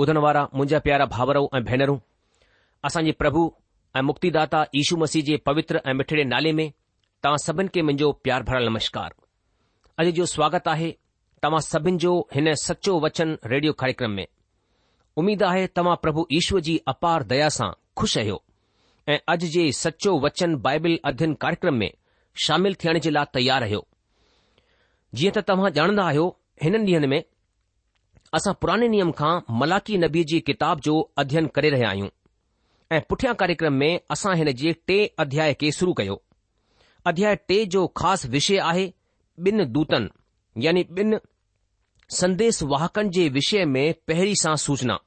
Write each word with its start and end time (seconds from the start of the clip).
ॿुधण 0.00 0.16
वारा 0.22 0.42
मुंहिंजा 0.54 0.78
प्यारा 0.86 1.04
भाउरऊं 1.12 1.46
ऐं 1.56 1.62
भेनरूं 1.64 1.96
असांजे 2.84 3.12
प्रभु 3.20 3.44
ऐं 3.96 4.00
मुक्तिदाता 4.08 4.58
दाता 4.58 4.78
ईशू 4.78 4.96
मसीह 5.02 5.22
जे 5.26 5.36
पवित्र 5.46 5.80
ऐं 5.90 5.94
मिठड़े 5.98 6.24
नाले 6.32 6.52
में 6.58 6.68
तव्हां 7.22 7.38
सभिनि 7.44 7.68
खे 7.74 7.82
मुंहिंजो 7.82 8.10
प्यार 8.24 8.42
भरियलु 8.48 8.70
नमस्कार 8.70 9.14
अॼु 10.00 10.10
जो 10.18 10.24
स्वागत 10.34 10.68
आहे 10.74 10.90
तव्हां 11.42 11.60
सभिनि 11.68 11.98
जो 12.04 12.12
हिन 12.34 12.52
सचो 12.64 12.98
वचन 13.04 13.36
रेडियो 13.52 13.72
कार्यक्रम 13.82 14.10
में 14.18 14.26
उमीद 15.22 15.42
आहे 15.50 15.66
तव्हां 15.78 15.96
प्रभु 16.02 16.26
ईश्वर 16.40 16.60
जी 16.68 16.78
अपार 16.94 17.22
दया 17.32 17.48
सां 17.58 17.70
खु़शि 18.00 18.20
आहियो 18.20 18.42
ऐं 19.14 19.18
अॼु 19.34 19.48
जे 19.56 19.70
सचो 19.82 20.18
वचन 20.26 20.56
बाइबिल 20.68 20.98
अध्यन 21.12 21.34
कार्यक्रम 21.46 21.74
में 21.84 21.90
शामिल 22.46 22.74
थियण 22.84 22.98
जे 23.06 23.10
लाइ 23.18 23.34
तयारु 23.38 23.64
रहियो 23.64 23.86
जीअं 25.20 25.34
त 25.40 25.44
तव्हां 25.52 25.72
ॼाणंदा 25.80 26.06
आहियो 26.12 26.26
हिननि 26.66 26.84
ॾींहनि 26.92 27.06
में 27.16 27.22
اسا 28.32 28.46
پرانے 28.60 28.88
نئم 28.90 29.12
کان 29.14 29.44
ملاکی 29.48 29.96
نبی 29.98 30.20
جی 30.28 30.38
کتاب 30.42 30.76
جو 30.84 30.94
અધ્યયન 31.16 31.48
કરે 31.54 31.68
રહે 31.70 31.84
આયું 31.88 32.10
એ 32.90 33.00
પઠ્યા 33.08 33.38
કાર્યક્રમ 33.40 33.76
મેં 33.80 33.94
આસા 34.12 34.34
હેન 34.38 34.50
જે 34.60 34.70
ટે 34.86 34.98
અધ્યાય 35.22 35.54
કે 35.60 35.66
શરૂ 35.78 35.94
કયો 35.98 36.16
અધ્યાય 37.10 37.38
ટે 37.44 37.56
જો 37.72 37.82
ખાસ 38.00 38.20
વિષય 38.34 38.60
આહે 38.70 38.84
બિન 39.44 39.56
દૂતન 39.74 40.04
یعنی 40.64 40.80
બિન 40.96 41.10
સંદેશ 42.18 42.60
વાહકણ 42.72 43.08
જે 43.14 43.24
વિષય 43.36 43.60
મેં 43.74 43.94
પહેરી 44.06 44.36
સા 44.44 44.56
સૂચના 44.64 45.00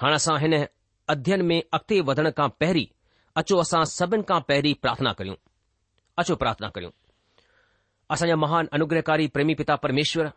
હાણ 0.00 0.14
આસા 0.18 0.38
હેન 0.42 0.54
અધ્યયન 1.12 1.42
મેં 1.50 1.60
અકતે 1.76 1.94
વધન 2.08 2.28
કા 2.38 2.48
પહેરી 2.60 2.88
અચો 3.40 3.54
આસા 3.58 3.84
સબન 3.98 4.22
કા 4.28 4.40
પહેરી 4.48 4.76
પ્રાર્થના 4.82 5.14
કરું 5.18 5.38
અચો 6.20 6.34
પ્રાર્થના 6.42 6.74
કરું 6.74 6.92
આસા 8.10 8.36
મહાન 8.44 8.66
અનુગ્રહકારી 8.74 9.32
પ્રેમી 9.34 9.58
પિતા 9.60 9.78
પરમેશ્વર 9.82 10.28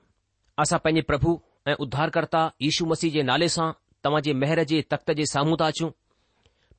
આસા 0.59 0.83
પઈન 0.85 1.03
પ્રભુ 1.11 1.31
ऐं 1.67 1.73
उध्धारकर्ता 1.83 2.41
यीशू 2.61 2.85
मसीह 2.89 3.11
जे 3.11 3.21
नाले 3.29 3.47
सां 3.55 3.71
तव्हांजे 4.03 4.33
मेहर 4.41 4.63
जे 4.71 4.81
तख़्त 4.91 5.11
जे 5.19 5.25
साम्हूं 5.31 5.55
ता 5.61 5.65
अचूं 5.73 5.89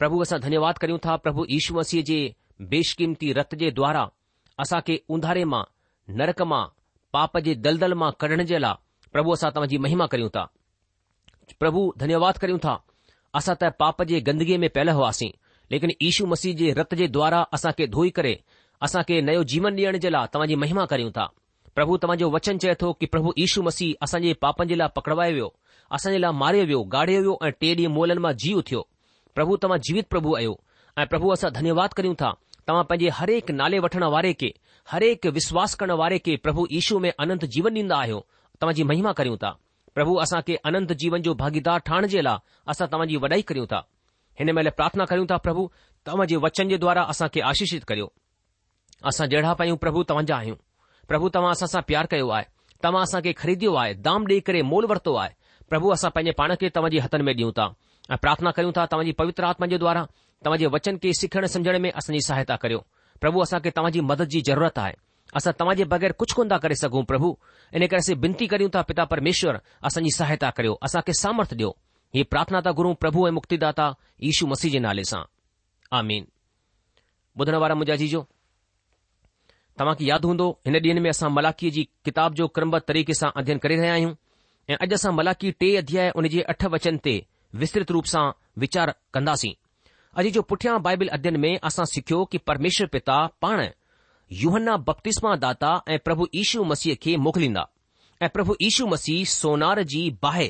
प्रभु 0.03 0.21
असां 0.25 0.39
धन्यवाद 0.45 0.79
करियूं 0.83 0.99
था 1.07 1.17
प्रभु 1.25 1.45
यीशू 1.51 1.75
मसीह 1.79 2.03
जे 2.11 2.19
बेशकीमती 2.73 3.33
रत 3.39 3.55
जे 3.63 3.71
द्वारा 3.81 4.05
असांखे 4.65 4.97
उंधारे 5.17 5.45
मां 5.55 5.63
नरक 6.21 6.41
मां 6.53 6.63
पाप 7.17 7.39
जे 7.49 7.55
दलदल 7.67 7.95
मां 8.05 8.11
कढण 8.25 8.45
जे 8.53 8.61
लाइ 8.67 9.11
प्रभु 9.17 9.33
असां 9.39 9.51
तव्हांजी 9.59 9.79
महिमा 9.89 10.07
करियूं 10.15 10.31
था 10.39 10.45
प्रभु 11.61 11.83
धन्यवाद 12.05 12.39
करियूं 12.45 12.59
था 12.67 12.75
असां 13.41 13.55
त 13.63 13.71
पाप 13.85 14.03
जे 14.13 14.21
गंदगीअ 14.31 14.59
में 14.65 14.69
पैल 14.79 14.89
हुआसीं 15.01 15.31
लेकिन 15.75 15.93
यीशू 16.03 16.27
मसीह 16.35 16.57
जे 16.63 16.73
रत 16.81 16.95
जे 17.03 17.09
द्वारा 17.19 17.43
असां 17.59 17.73
खे 17.81 17.87
धोई 17.99 18.11
करे 18.21 18.35
असां 18.89 19.03
खे 19.13 19.21
नयो 19.31 19.45
जीवन 19.55 19.83
ॾियण 19.85 19.99
जे 20.07 20.11
लाइ 20.17 20.33
तव्हांजी 20.35 20.57
महिमा 20.65 20.85
करियूं 20.95 21.11
था 21.21 21.29
પ્રભુ 21.77 21.95
તમાજો 22.03 22.27
વચન 22.35 22.59
છે 22.59 22.75
કે 23.01 23.07
પ્રભુ 23.13 23.31
ઈશુ 23.37 23.61
મસી 23.67 23.97
આસંજે 24.05 24.35
પાપંજીલા 24.43 24.89
પકડવાયો 24.97 25.49
આસંજેલા 25.95 26.33
માર્યો 26.33 26.67
વયો 26.71 26.85
ગાઢ્યો 26.85 27.23
વયો 27.23 27.37
અને 27.43 27.53
ટેડી 27.53 27.89
મોલેનમાં 27.97 28.37
જીવ 28.43 28.59
થયો 28.69 28.85
પ્રભુ 29.35 29.59
તમા 29.59 29.79
જીવિત 29.85 30.07
પ્રભુ 30.13 30.37
આયો 30.37 30.57
આ 30.99 31.07
પ્રભુ 31.07 31.33
આસા 31.33 31.51
ધન્યવાદ 31.57 31.91
કરિયું 31.97 32.17
તા 32.23 32.33
તમા 32.67 32.85
પંજે 32.91 33.11
દરેક 33.21 33.47
નાલે 33.51 33.81
વઠણા 33.85 34.13
વારે 34.15 34.33
કે 34.41 34.51
દરેક 34.93 35.21
વિશ્વાસ 35.37 35.77
કરણ 35.79 35.97
વારે 36.03 36.19
કે 36.27 36.33
પ્રભુ 36.45 36.63
ઈશુ 36.71 37.01
મે 37.05 37.11
અનંત 37.23 37.45
જીવન 37.55 37.73
નીંદ 37.77 37.93
આયો 37.93 38.21
તમાજી 38.61 38.85
મહિમા 38.91 39.15
કરિયું 39.19 39.39
તા 39.45 39.59
પ્રભુ 39.95 40.13
આસા 40.23 40.43
કે 40.47 40.55
અનંત 40.69 40.91
જીવન 41.01 41.23
જો 41.25 41.33
ભાગીદાર 41.41 41.81
ઠાણજેલા 41.87 42.39
આસા 42.71 42.89
તમાજી 42.93 43.21
વડાઈ 43.23 43.43
કરિયું 43.49 43.69
તા 43.73 43.85
હેને 44.39 44.53
મેલે 44.57 44.71
પ્રાર્થના 44.77 45.07
કરિયું 45.11 45.29
તા 45.33 45.39
પ્રભુ 45.47 45.65
તમા 46.07 46.27
જે 46.31 46.37
વચન 46.45 46.69
જે 46.73 46.77
દ્વારા 46.83 47.07
આસા 47.13 47.29
કે 47.35 47.41
આશીષિત 47.45 47.85
કર્યો 47.89 48.09
આસા 49.09 49.31
જેડા 49.33 49.55
પાયું 49.59 49.79
પ્રભુ 49.85 50.03
તમજા 50.11 50.43
હીં 50.47 50.59
પ્રભુ 51.09 51.29
તમાસા 51.33 51.65
સા 51.67 51.81
સા 51.81 51.87
પ્યાર 51.89 52.07
કયો 52.13 52.29
આય 52.37 52.47
તમાસા 52.85 53.23
કે 53.25 53.33
ખરીદ્યો 53.41 53.77
આય 53.81 53.95
દામ 54.07 54.23
દે 54.31 54.37
કરે 54.47 54.61
મોલ 54.73 54.85
વર્તો 54.91 55.17
આય 55.17 55.33
પ્રભુ 55.71 55.89
આસા 55.95 56.11
પેણે 56.17 56.33
પાણે 56.41 56.57
કે 56.61 56.69
તમજી 56.77 57.01
હતન 57.05 57.23
મે 57.29 57.33
દીઉં 57.39 57.55
તા 57.59 57.69
આ 58.13 58.17
પ્રાર્થના 58.23 58.53
કરું 58.57 58.77
તા 58.79 58.87
તમજી 58.93 59.17
પવિત્ર 59.19 59.45
આત્મા 59.49 59.71
જો 59.73 59.79
દ્વારા 59.83 60.07
તમજી 60.45 60.69
વચન 60.75 60.97
કે 61.03 61.09
સખણ 61.19 61.49
સમજણ 61.53 61.81
મે 61.87 61.91
અસની 62.01 62.23
સહાયતા 62.29 62.59
કર્યો 62.63 62.83
પ્રભુ 63.23 63.39
આસા 63.45 63.63
કે 63.65 63.71
તમજી 63.77 64.05
મદદ 64.09 64.29
જી 64.35 64.45
જરૂરત 64.49 64.77
આય 64.85 64.99
આસા 65.37 65.57
તમજી 65.61 65.89
બગર 65.93 66.13
કુછ 66.21 66.35
કોંડા 66.39 66.61
કરી 66.63 66.77
સકું 66.83 67.09
પ્રભુ 67.11 67.31
ઇને 67.77 67.87
કરેસી 67.91 68.21
બિંતી 68.23 68.49
કરીઉં 68.53 68.71
તા 68.77 68.85
પિતા 68.89 69.09
પરમેશ્વર 69.13 69.57
અસની 69.87 70.13
સહાયતા 70.19 70.53
કર્યો 70.57 70.75
આસા 70.85 71.03
કે 71.09 71.13
સામર્થ 71.23 71.55
દિયો 71.59 71.73
એ 72.19 72.21
પ્રાર્થના 72.31 72.63
તા 72.67 72.77
ગુરુ 72.79 72.93
પ્રભુ 73.03 73.25
એ 73.29 73.37
મુક્તિદાતા 73.39 73.93
ઈસુ 74.29 74.45
મસીજ 74.51 74.77
નાલેસા 74.85 75.25
આમીન 75.97 76.25
બુધનવાર 77.37 77.73
મુજાજીજો 77.81 78.21
तव्हांखे 79.81 80.05
यादि 80.09 80.27
हूंदो 80.29 80.47
हिन 80.67 80.75
ॾींह 80.85 81.01
में 81.03 81.09
असां 81.11 81.31
मलाखीअ 81.31 81.71
जी 81.75 81.83
किताब 82.05 82.35
जो 82.39 82.47
क्रमबत 82.57 82.83
तरीक़े 82.89 83.15
सां 83.15 83.31
अध्ययन 83.41 83.59
करे 83.65 83.77
रहिया 83.77 83.93
आहियूं 83.93 84.13
ऐं 84.73 84.77
अॼु 84.85 84.95
असां 84.95 85.13
मलाखी 85.15 85.51
टे 85.61 85.75
अध्याय 85.81 86.11
उन 86.21 86.27
जे 86.35 86.41
अठ 86.53 86.65
वचन 86.75 86.97
ते 87.05 87.15
विस्तृत 87.63 87.91
रूप 87.97 88.05
सां 88.13 88.25
वीचार 88.63 88.95
कंदासीं 89.15 89.53
अॼु 90.19 90.31
जो 90.37 90.43
पुठियां 90.51 90.79
बाइबिल 90.87 91.09
अध्यन 91.19 91.37
में 91.45 91.53
असां 91.71 91.85
सिखियो 91.95 92.25
कि 92.33 92.39
परमेश्वर 92.51 92.87
पिता 92.97 93.19
पाण 93.43 93.67
युहन्ना 94.43 94.77
बप्तिस्मा 94.89 95.35
दाता 95.47 95.71
ऐं 95.93 95.99
प्रभु 96.07 96.27
ईशू 96.43 96.65
मसीह 96.73 96.95
खे 97.03 97.17
मोकिलींदा 97.27 97.65
ऐं 98.23 98.29
प्रभु 98.39 98.57
ईशू 98.71 98.87
मसीह 98.95 99.25
सोनार 99.35 99.83
जी 99.93 100.03
बाहि 100.23 100.49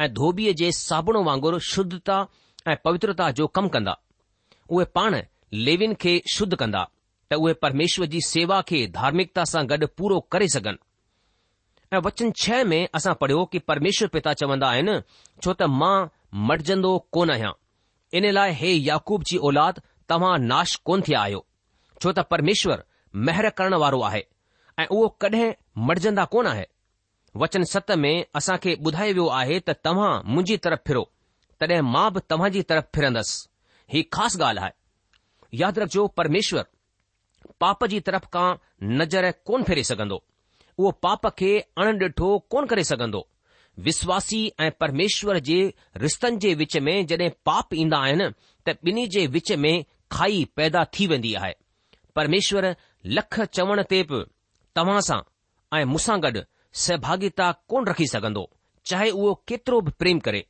ऐं 0.00 0.12
धोबीअ 0.20 0.52
जे 0.62 0.70
साबुण 0.80 1.16
वांगुरु 1.30 1.58
शुद्धता 1.70 2.18
ऐं 2.70 2.76
पवित्रता 2.84 3.30
जो 3.40 3.46
कमु 3.58 3.68
कंदा 3.78 3.96
उहे 4.68 4.84
पाण 4.98 5.18
लेविन 5.68 5.94
खे 6.04 6.20
शुद्ध 6.34 6.54
कंदा 6.62 6.84
त 7.30 7.34
उहे 7.34 7.52
परमेश्वर 7.62 8.06
जी 8.06 8.20
सेवा 8.26 8.60
खे 8.68 8.78
धार्मिकता 8.96 9.44
सां 9.52 9.62
गॾु 9.70 9.86
पूरो 9.98 10.18
करे 10.32 10.48
सघनि 10.54 10.78
ऐं 11.94 12.00
वचन 12.06 12.30
छह 12.42 12.62
में 12.72 12.80
असां 12.94 13.14
पढ़ियो 13.22 13.44
कि 13.52 13.58
परमेश्वर 13.70 14.08
पिता 14.16 14.32
चवंदा 14.42 14.68
आहिनि 14.74 14.94
छो 15.44 15.52
त 15.62 15.68
मां 15.80 16.08
मटजंदो 16.50 16.92
कोन 17.18 17.30
आहियां 17.34 17.52
इन 18.18 18.30
लाइ 18.36 18.52
हे 18.60 18.72
याकूब 18.74 19.22
जी 19.30 19.36
औलाद 19.50 19.80
तव्हां 20.08 20.36
नाश 20.52 20.74
कोन 20.90 21.02
थिया 21.08 21.20
आहियो 21.26 21.44
छो 22.02 22.12
त 22.20 22.24
परमेश्वर 22.36 22.84
महर 23.28 23.48
करण 23.58 23.74
वारो 23.84 24.00
आहे 24.10 24.22
ऐं 24.82 24.86
उहो 24.86 25.08
कडहिं 25.26 25.52
मटजंदा 25.90 26.24
कोन 26.36 26.46
आहे 26.54 26.66
वचन 27.44 27.62
सत 27.74 27.90
में 28.04 28.14
असां 28.42 28.56
खे 28.66 28.76
ॿुधायो 28.88 29.12
वियो 29.18 29.26
आहे 29.40 29.58
त 29.70 29.76
तव्हां 29.88 30.12
मुंहिंजी 30.34 30.56
तरफ़ 30.66 30.86
फिरो 30.90 31.04
तॾहिं 31.60 31.80
मां 31.96 32.06
बि 32.12 32.20
तव्हां 32.30 32.50
जी 32.58 32.62
तरफ़ 32.72 32.88
फिरंदसि 32.96 33.92
ही 33.96 34.02
ख़ासि 34.18 34.42
ॻाल्हि 34.50 34.64
आहे 34.68 35.58
यादि 35.62 35.80
रखजो 35.84 36.06
परमेश्वर 36.20 36.64
पाप 37.60 37.84
जी 37.90 37.98
तरफ़ 38.06 38.24
खां 38.34 38.48
नज़र 39.00 39.30
कोन 39.46 39.62
फेरे 39.68 39.82
सघंदो 39.90 40.22
उहो 40.78 40.90
पाप 41.06 41.26
खे 41.38 41.50
अण 41.84 41.98
डि॒ठो 41.98 42.28
कोन 42.54 42.66
करे 42.72 42.84
सघंदो 42.88 43.26
विश्वासी 43.86 44.40
ऐं 44.64 44.70
परमेश्वर 44.80 45.38
जे 45.48 45.56
रिश्तनि 46.04 46.36
जे 46.44 46.52
विच 46.62 46.76
में 46.88 46.94
जड॒हिं 47.12 47.30
पाप 47.50 47.74
ईंदा 47.84 47.98
आहिनि 48.06 48.28
त 48.66 48.74
ॿिन्ही 48.88 49.06
जे 49.16 49.26
विच 49.36 49.52
में 49.64 49.74
खाई 50.16 50.44
पैदा 50.56 50.84
थी 50.98 51.06
वेंदी 51.12 51.32
आहे 51.42 51.52
परमेश्वर 52.20 52.74
लख 53.18 53.40
चवण 53.58 53.82
ते 53.90 54.02
बि 54.10 54.22
तव्हां 54.80 55.00
सां 55.08 55.20
ऐं 55.78 55.84
मूंसां 55.94 56.18
गॾु 56.26 56.42
सहभागिता 56.84 57.50
कोन 57.74 57.86
रखी 57.92 58.06
सघंदो 58.14 58.44
चाहे 58.90 59.10
उहो 59.18 59.34
केतिरो 59.52 59.80
बि 59.86 59.90
प्रेम 60.04 60.18
करे 60.28 60.44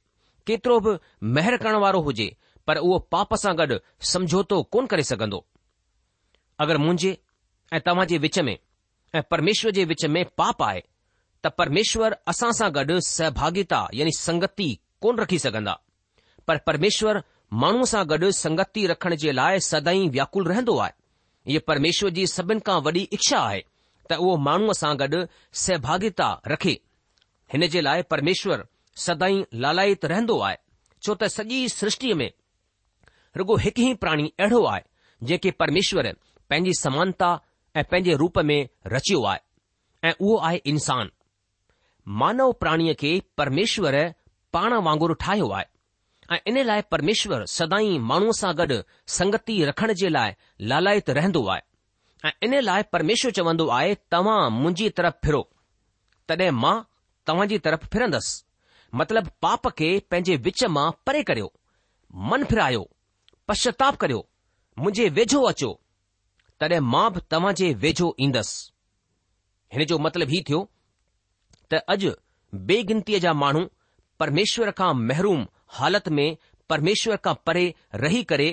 केतिरो 0.50 0.78
बि 0.88 0.96
महिर 1.38 1.56
करण 1.66 1.78
वारो 1.86 2.00
हुजे 2.10 2.28
पर 2.66 2.78
उहो 2.86 2.98
पाप 3.16 3.34
सां 3.44 3.56
गॾु 3.62 3.78
समझौतो 4.12 4.62
कोन 4.76 4.86
करे 4.94 5.02
सघंदो 5.12 5.44
अगरि 6.60 6.78
मुंहिंजे 6.78 7.10
ऐं 7.76 7.80
तव्हां 7.86 8.06
जे 8.10 8.18
विच 8.18 8.38
में 8.48 8.56
ऐं 9.14 9.22
परमेश्वर 9.30 9.70
जे 9.78 9.84
विच 9.88 10.04
में 10.14 10.24
पाप 10.38 10.62
आहे 10.62 10.80
त 11.44 11.50
परमेश्वर 11.58 12.16
असां 12.32 12.50
सां 12.58 12.68
गॾु 12.74 12.98
सहभागिता 13.06 13.80
यानी 13.94 14.12
संगति 14.18 14.68
कोन 15.02 15.18
रखी 15.18 15.38
सघंदा 15.38 15.74
पर 16.48 16.58
परमेश्वर 16.70 17.22
माण्हूअ 17.64 17.84
सां 17.92 18.04
गॾु 18.12 18.30
संगति 18.38 18.86
रखण 18.92 19.14
जे 19.24 19.32
लाइ 19.32 19.60
सदाई 19.70 20.08
व्याकुल 20.16 20.44
रहंदो 20.52 20.76
आहे 20.84 20.92
इहे 21.50 21.58
परमेश्वर 21.72 22.10
जी 22.18 22.26
सभिनि 22.34 22.60
खां 22.68 22.80
वॾी 22.86 23.02
इच्छा 23.18 23.38
आहे 23.40 23.62
त 24.08 24.12
उहो 24.18 24.36
माण्हूअ 24.48 24.72
सां 24.82 24.96
गॾु 25.04 25.24
सहभागिता 25.64 26.28
रखे 26.52 26.78
हिन 27.52 27.66
जे 27.76 27.80
लाइ 27.80 28.02
परमेश्वर 28.16 28.66
सदाई 29.06 29.42
लालायत 29.64 30.04
रहंदो 30.14 30.38
आहे 30.48 30.56
छो 31.06 31.14
त 31.14 31.24
सॼी 31.36 31.68
सृष्टि 31.76 32.14
में 32.22 32.30
रुगो 33.36 33.56
हिकु 33.66 33.82
ई 33.90 33.94
प्राणी 34.06 34.32
अहिड़ो 34.44 34.64
आहे 34.74 34.82
जेके 35.32 35.50
परमेश्वर 35.64 36.12
पंहिंजी 36.50 36.72
समानता 36.80 37.28
ऐं 37.76 37.84
पंहिंजे 37.90 38.14
रूप 38.22 38.38
में 38.48 38.58
रचियो 38.92 39.22
आहे 39.30 40.08
ऐं 40.08 40.12
उहो 40.20 40.36
आहे 40.48 40.56
इंसान 40.72 41.10
मानव 42.22 42.52
प्राणीअ 42.62 42.94
खे 43.00 43.10
परमेश्वर 43.38 43.96
पाण 44.52 44.74
वांगुरु 44.88 45.14
ठाहियो 45.24 45.48
आहे 45.58 45.64
ऐं 46.32 46.38
इन 46.50 46.58
लाइ 46.66 46.82
परमेश्वर 46.92 47.44
सदाई 47.56 47.98
माण्हूअ 48.10 48.32
सां 48.40 48.52
गॾु 48.60 48.76
संगति 49.18 49.56
रखण 49.70 49.92
जे 50.02 50.08
लाइ 50.16 50.32
लालायत 50.72 51.10
रहंदो 51.18 51.44
आहे 51.54 52.28
ऐं 52.28 52.32
इन 52.46 52.54
लाइ 52.68 52.82
परमेश्वर 52.92 53.30
चवंदो 53.38 53.66
आहे 53.78 53.94
तव्हां 54.14 54.38
मुंहिंजी 54.58 54.88
तरफ़ 55.00 55.18
फिरो 55.24 55.42
तॾहिं 56.28 56.50
मां 56.64 56.76
तव्हां 57.30 57.48
जी 57.54 57.58
तरफ़ 57.66 57.86
फिरंदसि 57.94 58.42
मतिलब 59.02 59.28
पाप 59.44 59.68
खे 59.78 59.88
पंहिंजे 60.10 60.36
विच 60.48 60.64
मां 60.78 60.90
परे 61.06 61.22
करियो 61.30 61.52
मन 62.32 62.44
फिरायो 62.54 62.88
पश्चाताप 63.48 63.96
करियो 64.04 64.18
मुंहिंजे 64.78 65.08
वेझो 65.20 65.40
अचो 65.52 65.72
तॾहिं 66.62 66.78
मां 66.92 67.06
बि 67.14 67.20
तव्हां 67.32 67.50
जे 67.60 67.66
वेझो 67.84 68.06
ईंदसि 68.26 68.60
हिन 69.74 69.84
जो 69.90 69.98
मतिलबु 70.04 70.30
हीउ 70.34 70.42
थियो 70.50 70.60
त 71.72 71.80
अॼु 71.94 72.12
बेगिनतीअ 72.70 73.18
जा 73.24 73.32
माण्हू 73.42 73.62
परमेश्वर 74.22 74.70
खां 74.78 74.88
महरूम 75.10 75.40
हालति 75.78 76.14
में 76.18 76.36
परमेश्वर 76.72 77.16
खां 77.28 77.34
परे 77.48 77.64
रही 78.04 78.22
करे 78.30 78.46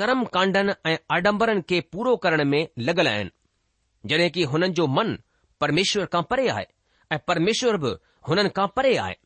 कर्म 0.00 0.22
कांडनि 0.36 0.74
ऐं 0.90 0.96
आडंबरनि 1.16 1.64
खे 1.72 1.80
पूरो 1.94 2.14
करण 2.26 2.44
में 2.52 2.60
लॻल 2.90 3.08
आहिनि 3.14 3.32
जॾहिं 4.12 4.30
की 4.38 4.42
हुननि 4.52 4.68
जो 4.80 4.86
मन 4.98 5.10
परमेश्वर 5.64 6.06
खां 6.14 6.22
परे 6.32 6.48
आहे 6.56 6.66
ऐं 7.12 7.18
परमेश्वर 7.32 7.76
बि 7.86 7.94
हुननि 8.28 8.54
खां 8.60 8.68
परे 8.76 8.96
आहे 9.08 9.16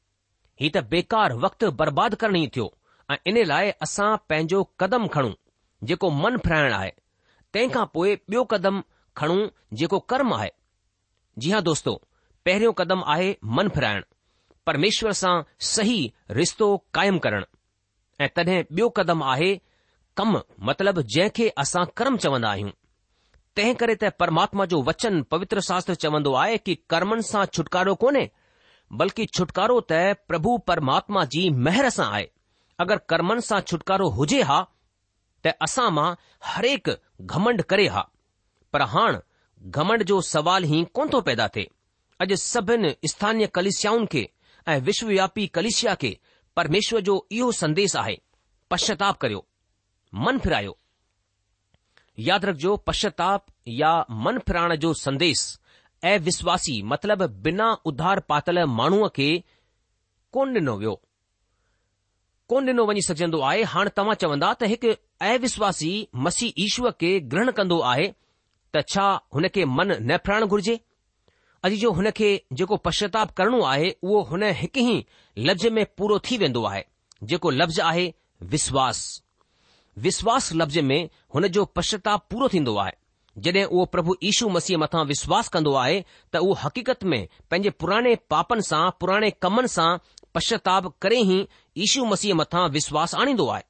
ही 0.62 0.70
त 0.76 0.84
बेकार 0.94 1.32
वक़्तु 1.44 1.70
बर्बादु 1.82 2.16
ई 2.42 2.46
थियो 2.56 2.66
ऐं 3.12 3.18
इन 3.32 3.44
लाइ 3.52 3.70
असां 3.88 4.10
पंहिंजो 4.28 4.62
कदम 4.84 5.06
खणूं 5.16 5.34
जेको 5.92 6.10
मन 6.24 6.36
फिराइण 6.46 6.72
आहे 6.80 6.92
तंहिंखां 7.54 7.84
पोइ 7.94 8.12
ॿियो 8.16 8.42
क़दम 8.52 8.78
खणूं 9.16 9.40
जेको 9.80 9.98
कर्म 10.12 10.32
आहे 10.34 10.50
जी 11.44 11.50
हा 11.54 11.60
दोस्तो 11.68 11.94
पहिरियों 12.48 12.72
क़दम 12.80 13.02
आहे 13.14 13.26
मन 13.58 13.68
फिराइण 13.76 14.02
परमेश्वर 14.66 15.12
सां 15.22 15.32
सही 15.74 15.98
रिश्तो 16.38 16.68
क़ाइमु 16.98 17.18
करणु 17.26 17.44
ऐं 18.20 18.28
तॾहिं 18.36 18.58
ॿियो 18.64 18.88
क़दम 19.00 19.22
आहे 19.34 19.50
कम 20.20 20.38
मतिलब 20.68 21.00
जंहिंखे 21.16 21.48
असां 21.64 21.84
कर्म 22.00 22.16
चवंदा 22.24 22.50
आहियूं 22.50 22.70
तंहिं 23.56 23.74
करे 23.82 23.94
त 24.02 24.12
परमात्मा 24.24 24.64
जो 24.74 24.80
वचन 24.90 25.20
पवित्र 25.34 25.60
शास्त्र 25.70 25.94
चवंदो 26.04 26.34
आहे 26.44 26.58
कि 26.66 26.74
कर्मनि 26.94 27.22
सां 27.32 27.44
छुटकारो 27.56 27.94
कोन्हे 28.04 28.24
बल्कि 29.02 29.26
छुटकारो 29.38 29.78
त 29.92 29.98
प्रभु 30.32 30.56
परमात्मा 30.72 31.24
जी 31.36 31.44
महर 31.68 31.88
सां 31.98 32.06
आहे 32.12 32.28
अगरि 32.86 33.04
कर्मनि 33.14 33.46
सां 33.50 33.60
छुटकारो 33.72 34.08
हुजे 34.20 34.42
हा 34.52 34.60
त 35.46 35.52
असां 35.66 35.90
मां 35.92 36.08
हरेक 36.50 36.88
घमंड 37.32 37.62
करे 37.72 37.86
हा 37.94 38.02
पर 38.72 38.82
हाणे 38.92 39.24
घमंड 39.78 40.02
जो 40.10 40.20
सवाल 40.34 40.64
ई 40.76 40.84
कोन 40.96 41.08
थो 41.14 41.20
पैदा 41.28 41.46
थिए 41.54 41.66
अॼु 42.22 42.36
सभिनि 42.42 42.90
स्थानीय 43.12 43.46
कलिशियाउनि 43.56 44.06
खे 44.14 44.22
ऐं 44.72 44.80
विश्वव्यापी 44.88 45.46
कलिशिया 45.56 45.94
खे 46.02 46.12
परमेश्वर 46.56 47.00
जो 47.08 47.14
इहो 47.38 47.50
संदेश 47.62 47.96
आहे 48.02 48.16
पश्चाताप 48.70 49.18
करियो 49.24 49.44
मन 50.24 50.38
फिरायो 50.46 50.76
यादि 52.28 52.46
रखिजो 52.46 52.76
पश्चाताप 52.88 53.46
या 53.82 53.92
मन 54.26 54.38
फिराइण 54.48 54.74
जो 54.84 54.92
संदेश 55.04 55.44
ऐं 56.10 56.18
विश्वासी 56.28 56.80
मतिलब 56.92 57.22
बिना 57.46 57.70
उधार 57.90 58.20
पातल 58.32 58.64
माण्हूअ 58.80 59.08
खे 59.18 59.30
कोन 60.36 60.54
ॾिनो 60.58 60.74
वियो 60.80 60.94
कोन 62.52 62.66
ॾिनो 62.68 62.84
वञी 62.88 63.02
सघजंदो 63.02 63.38
आहे 63.48 63.62
हाणे 63.72 63.90
तव्हां 63.96 64.14
चवंदा 64.22 64.48
त 64.60 64.68
हिकु 64.70 64.88
अविश्वासी 65.26 65.90
मसीह 66.24 66.58
ईश्वर 66.64 66.90
खे 67.00 67.10
ग्रहण 67.32 67.50
कंदो 67.58 67.78
आहे 67.92 68.06
त 68.74 68.82
छा 68.92 69.04
हुन 69.36 69.46
खे 69.54 69.64
मन 69.76 69.92
न 70.00 70.16
फिराइणु 70.24 70.46
घुर्जे 70.54 70.74
अॼु 71.66 71.76
जो 71.82 71.92
हुन 71.98 72.10
खे 72.18 72.28
जेको 72.60 72.76
पश्चाताप 72.88 73.32
करणो 73.38 73.60
आहे 73.72 73.88
उहो 74.02 74.20
हुन 74.32 74.42
हिकु 74.60 74.80
ई 74.80 74.96
लफ़्ज़ 75.48 75.68
में 75.76 75.82
पूरो 75.98 76.18
थी 76.28 76.36
वेंदो 76.44 76.64
आहे 76.72 76.82
जेको 77.32 77.50
लफ़्ज़ 77.60 77.80
आहे 77.90 78.04
विश्वास 78.56 79.00
विश्वास 80.08 80.50
लफ़्ज़ 80.60 80.78
में 80.92 81.00
हुन 81.34 81.46
जो 81.56 81.64
पश्चाताप 81.78 82.26
पूरो 82.30 82.48
थींदो 82.56 82.76
आहे 82.84 82.94
जॾहिं 83.46 83.64
उहो 83.64 83.84
प्रभु 83.96 84.18
ईशू 84.32 84.48
मसीह 84.58 84.78
मथां 84.84 85.06
विश्वास 85.14 85.48
कंदो 85.56 85.74
आहे 85.86 86.00
त 86.02 86.44
उहो 86.46 86.58
हकीक़त 86.66 87.04
में 87.12 87.20
पंहिंजे 87.50 87.78
पुराणे 87.82 88.14
पापनि 88.34 88.68
सां 88.70 88.84
पुराणे 89.00 89.30
कमनि 89.46 89.76
सां 89.78 89.90
पश्चाताप 90.36 90.84
करे 91.04 91.16
ई 91.26 91.40
ईशू 91.80 92.04
मसीह 92.06 92.34
मथां 92.34 92.68
विश्वासु 92.70 93.16
आणींदो 93.20 93.46
आहे 93.48 93.62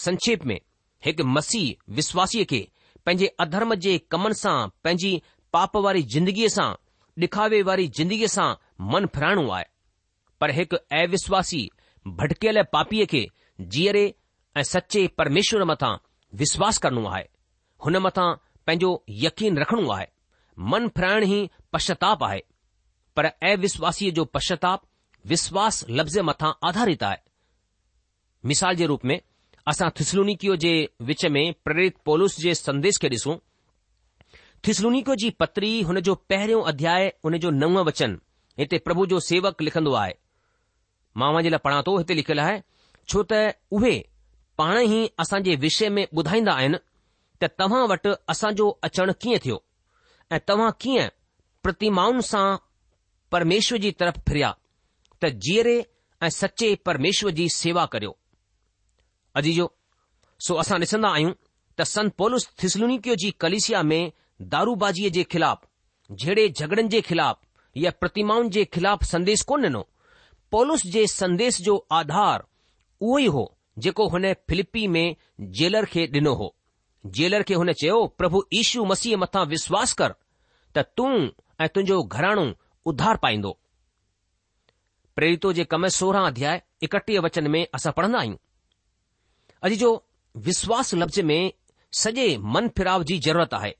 संक्षेप 0.00 0.44
में 0.50 0.58
हिकु 1.06 1.24
मसीह 1.36 1.92
विश्वासीअ 1.96 2.44
खे 2.50 2.60
पंहिंजे 3.06 3.26
अधर्म 3.44 3.74
जे 3.86 3.96
कमनि 4.10 4.34
सां 4.34 4.56
पंहिंजी 4.84 5.10
पाप 5.56 5.76
वारी 5.86 6.02
जिंदगीअ 6.14 6.48
सां 6.56 6.68
ॾिखावे 7.24 7.60
वारी 7.68 7.86
जिंदगीअ 7.98 8.28
सां 8.36 8.48
मन 8.94 9.06
फुराइणो 9.16 9.46
आहे 9.56 9.64
पर 10.40 10.50
हिकु 10.60 10.76
अविश्वासी 11.00 11.60
भटकियल 12.20 12.62
पापीअ 12.72 13.04
खे 13.12 13.22
जीअरे 13.76 14.06
ऐं 14.56 14.62
सचे 14.72 15.06
परमेश्वर 15.20 15.64
मथां 15.72 15.92
विश्वास 16.44 16.78
करणो 16.86 17.04
आहे 17.12 17.24
हुन 17.86 17.96
मथां 18.06 18.28
पंहिंजो 18.66 18.90
यकीन 19.26 19.58
रखिणो 19.64 19.88
आहे 19.98 20.06
मन 20.72 20.88
फुराइण 20.96 21.22
ई 21.32 21.46
पश्चाताप 21.72 22.24
आहे 22.30 22.40
पर 23.16 23.26
अविश्वासीअ 23.52 24.10
जो 24.20 24.24
पश्चताप 24.38 24.82
विश्वास 25.34 25.84
लफ़्ज़ 25.98 26.18
मथां 26.32 26.50
आधारित 26.68 27.02
आहे 27.02 27.24
मिसाल 28.46 28.74
जे 28.76 28.86
रूप 28.86 29.04
में 29.10 29.18
असां 29.68 29.88
थिसलूनिकियो 29.98 30.56
जे 30.64 30.72
विच 31.08 31.24
में 31.36 31.44
प्रेरित 31.64 31.96
पोलूस 32.08 32.36
जे 32.40 32.52
संदेश 32.58 32.98
खे 33.04 33.08
ॾिसूं 33.14 33.34
थिसलुनिको 34.66 35.14
जी 35.22 35.30
पत्री 35.42 35.70
हुन 35.88 35.98
जो 36.08 36.14
पहिरियों 36.32 36.60
अध्याय 36.72 37.06
हुन 37.26 37.36
जो 37.44 37.50
नव 37.56 37.78
वचन 37.88 38.14
हिते 38.60 38.78
प्रभु 38.88 39.06
जो 39.12 39.18
सेवक 39.28 39.62
लिखंदो 39.68 39.92
आहे 40.02 40.12
मां 41.22 41.32
जे 41.46 41.50
लाइ 41.54 41.58
पढ़ा 41.66 41.80
थो 41.88 41.96
हिते 42.02 42.14
लिखियलु 42.20 42.42
आहे 42.44 42.60
छो 43.08 43.22
त 43.32 43.40
उहे 43.78 43.94
पाण 44.62 44.78
ई 44.82 45.00
असां 45.24 45.40
जे 45.48 45.56
विषय 45.64 45.88
में 45.96 46.02
ॿुधाईंदा 46.20 46.52
आहिनि 46.60 46.78
त 47.40 47.48
तव्हां 47.62 47.80
वटि 47.94 48.12
असांजो 48.34 48.66
अचणु 48.90 49.12
कीअं 49.24 49.40
थियो 49.46 49.56
ऐं 50.36 50.40
तव्हां 50.52 50.68
कीअं 50.86 51.08
प्रतिमाउनि 51.66 52.22
सां 52.30 52.46
परमेश्वर 53.36 53.82
जी 53.86 53.90
तरफ़ 54.04 54.22
फिरिया 54.30 54.52
त 55.24 55.32
जीअरे 55.48 55.76
ऐं 56.22 56.30
सचे 56.40 56.70
परमेश्वर 56.90 57.36
जी 57.40 57.48
सेवा 57.58 57.84
करियो 57.96 58.14
अजीजो 59.38 59.64
सो 60.44 60.54
असां 60.62 60.76
ॾिसंदा 60.82 61.08
आहियूं 61.14 61.32
त 61.78 61.82
संत 61.94 62.12
पोलस 62.20 62.46
थिसलुनिकी 62.62 63.30
कलिसिया 63.44 63.82
में 63.90 64.12
दारूबाजीअ 64.54 65.10
जे 65.16 65.24
ख़िलाफ़ 65.34 65.66
जहिड़े 66.22 66.46
झगड़नि 66.52 66.88
जे 66.94 67.00
ख़िलाफ़ु 67.08 67.80
या 67.84 67.90
प्रतिमाउनि 68.04 68.48
जे 68.58 68.64
ख़िलाफ़ 68.76 69.04
संदेश 69.12 69.42
कोन 69.50 69.64
ॾिनो 69.68 69.82
पोलस 70.54 70.86
जे 70.94 71.02
संदेश 71.14 71.60
जो 71.68 71.74
आधार 71.98 72.46
उहो 73.00 73.18
ई 73.24 73.26
हो 73.36 73.44
जेको 73.86 74.06
हुन 74.14 74.32
फिलिपी 74.52 74.86
में 74.96 75.04
जेलर 75.60 75.84
खे 75.92 76.06
ॾिनो 76.20 76.32
हो 76.42 76.48
जेलर 77.20 77.42
खे 77.50 77.60
हुन 77.64 77.72
चयो 77.82 77.98
प्रभु 78.22 78.42
ईशू 78.62 78.84
मसीह 78.92 79.16
मथां 79.24 79.44
विश्वास 79.54 79.92
कर 80.02 80.14
त 80.76 80.86
तूं 80.96 81.12
ऐं 81.60 81.68
तुंहिंजो 81.74 82.02
घराणो 82.16 82.46
उधार 82.94 83.16
पाईंदो 83.26 83.52
प्रेरितो 85.18 85.52
जे 85.60 85.64
कम 85.74 85.86
सोरहं 86.00 86.26
अध्याय 86.32 86.62
एकटीह 86.88 87.20
वचन 87.28 87.50
में 87.56 87.62
असां 87.80 87.92
पढ़ंदा 88.00 88.18
आहियूं 88.24 88.40
अॼु 89.64 89.74
जो 89.80 89.88
विश्वास 90.46 90.94
लफ़्ज़ 90.94 91.20
में 91.28 91.52
सॼे 91.98 92.36
मन 92.54 92.68
फिराव 92.76 93.02
जी 93.10 93.18
ज़रूरत 93.26 93.54
आहे 93.54 93.74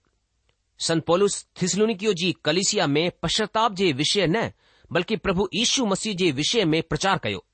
संत 0.86 1.04
पोलुस 1.06 1.44
थिसलुनिकियो 1.62 2.12
जी 2.20 2.30
कलिसिया 2.44 2.86
में 2.94 3.10
पश्चाताप 3.22 3.74
जे 3.80 3.92
विषय 3.98 4.26
न 4.28 4.50
बल्कि 4.92 5.16
प्रभु 5.26 5.48
यीशु 5.54 5.86
मसीह 5.86 6.14
जे 6.22 6.30
विषय 6.38 6.64
में 6.72 6.82
प्रचार 6.88 7.18
कयो 7.24 7.44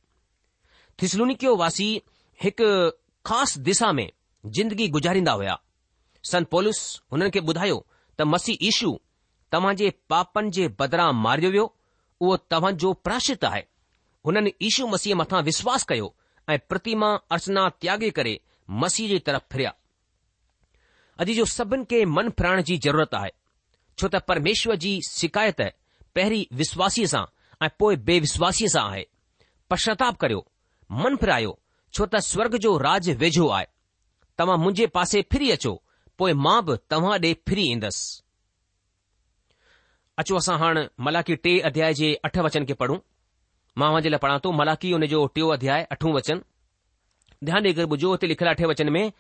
थिसलुनिकियो 1.02 1.55
वासी 1.57 1.88
हिकु 2.43 2.67
ख़ासि 3.26 3.61
दिशा 3.69 3.93
में 3.99 4.09
जिंदगी 4.57 4.88
गुज़ारींदा 4.97 5.33
हुया 5.41 5.59
संत 6.31 6.49
पोलुस 6.50 6.81
हुननि 7.12 7.31
खे 7.37 7.41
ॿुधायो 7.49 7.85
त 8.19 8.23
मसीह 8.35 8.59
ईशु 8.69 8.91
तव्हां 9.52 9.75
जे 9.81 9.91
पापनि 10.14 10.50
जे 10.59 10.67
बदिरां 10.81 11.12
मारियो 11.23 11.50
वियो 11.57 11.64
उहो 12.21 12.37
तव्हां 12.55 12.73
जो 12.85 12.93
प्राशित 13.07 13.45
आहे 13.52 13.64
हुननि 14.26 14.52
मसीह 14.95 15.14
मथां 15.23 15.43
विश्वास 15.50 15.83
कयो 15.93 16.14
ऐं 16.50 16.58
प्रतिमा 16.68 17.11
अर्चना 17.32 17.68
त्यागे 17.80 18.11
करे 18.16 18.38
मसीह 18.82 19.08
जे 19.08 19.18
तरफ़ 19.26 19.42
फिरिया 19.52 19.72
अॼु 21.22 21.34
जो 21.37 21.44
सभिनि 21.56 21.84
खे 21.90 22.04
मन 22.16 22.28
फिराइण 22.38 22.62
जी 22.70 22.76
ज़रूरत 22.87 23.14
आहे 23.14 23.30
छो 23.99 24.08
त 24.14 24.20
परमेश्वर 24.28 24.76
जी 24.84 24.92
शिकायत 25.11 25.61
पहिरीं 26.18 26.44
विश्वासीअ 26.61 27.06
सां 27.12 27.25
ऐं 27.62 27.68
पोइ 27.82 27.96
बेविश्वासीअ 28.11 28.70
सां 28.75 28.84
आहे 28.90 29.04
पश्चाताप 29.70 30.16
करियो 30.25 30.40
मन 31.02 31.16
फिरायो 31.25 31.58
छो 31.94 32.06
त 32.14 32.22
स्वर्ग 32.32 32.56
जो 32.66 32.76
राज 32.87 33.11
वेझो 33.22 33.49
आहे 33.58 33.66
तव्हां 34.38 34.58
मुंहिंजे 34.64 34.87
पासे 34.99 35.22
फिरी 35.32 35.50
अचो 35.58 35.75
पोइ 36.18 36.32
मां 36.46 36.58
बि 36.70 36.76
तव्हां 36.90 37.18
ॾे 37.28 37.32
फिरी 37.49 37.70
ईंदसि 37.72 38.08
अचो 40.22 40.37
असां 40.37 40.58
हाणे 40.64 40.82
मलाकी 41.06 41.34
टे 41.44 41.58
अध्याय 41.70 41.94
जे 42.02 42.14
अठ 42.25 42.38
वचन 42.49 42.64
खे 42.68 42.75
पढ़ूं 42.84 42.99
मां 43.79 43.91
लाइ 44.02 44.19
पढ़ां 44.23 44.38
थो 44.45 44.52
मलाकी 44.52 44.91
हुन 44.93 45.07
जो 45.12 45.26
टियों 45.35 45.52
अध्याय 45.52 45.83
अठ 45.95 46.05
वचन 46.19 46.41
ध्यानु 47.49 47.69
ॾेई 47.69 47.75
करे 47.75 47.85
ॿुधो 47.93 48.09
हुते 48.11 48.26
लिखियलु 48.26 48.50
अठे 48.50 48.67
वचन 48.71 48.88
में 48.97 49.12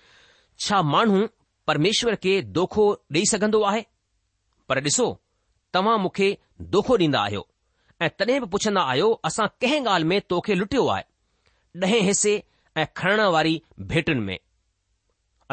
छा 0.64 0.80
माण्हू 0.94 1.26
परमेश्वर 1.66 2.14
खे 2.24 2.34
दोखो 2.56 2.84
ॾेई 3.14 3.24
सघंदो 3.32 3.62
आहे 3.72 3.82
पर 4.68 4.78
ॾिसो 4.82 5.06
तव्हां 5.72 5.96
मूंखे 6.04 6.28
दोखो 6.74 6.96
ॾींदा 6.98 7.20
आहियो 7.22 7.46
ऐं 8.04 8.08
तॾहिं 8.18 8.40
बि 8.40 8.46
पुछंदा 8.54 8.82
आहियो 8.92 9.08
असां 9.30 9.46
कंहिं 9.60 9.80
ॻाल्हि 9.94 10.08
में 10.10 10.20
तोखे 10.30 10.54
लुटियो 10.54 10.86
आहे 10.96 11.04
ॾहें 11.84 12.00
हिसे 12.10 12.34
ऐं 12.76 12.86
खणण 12.96 13.20
वारी 13.36 13.60
भेटुनि 13.92 14.20
में 14.28 14.38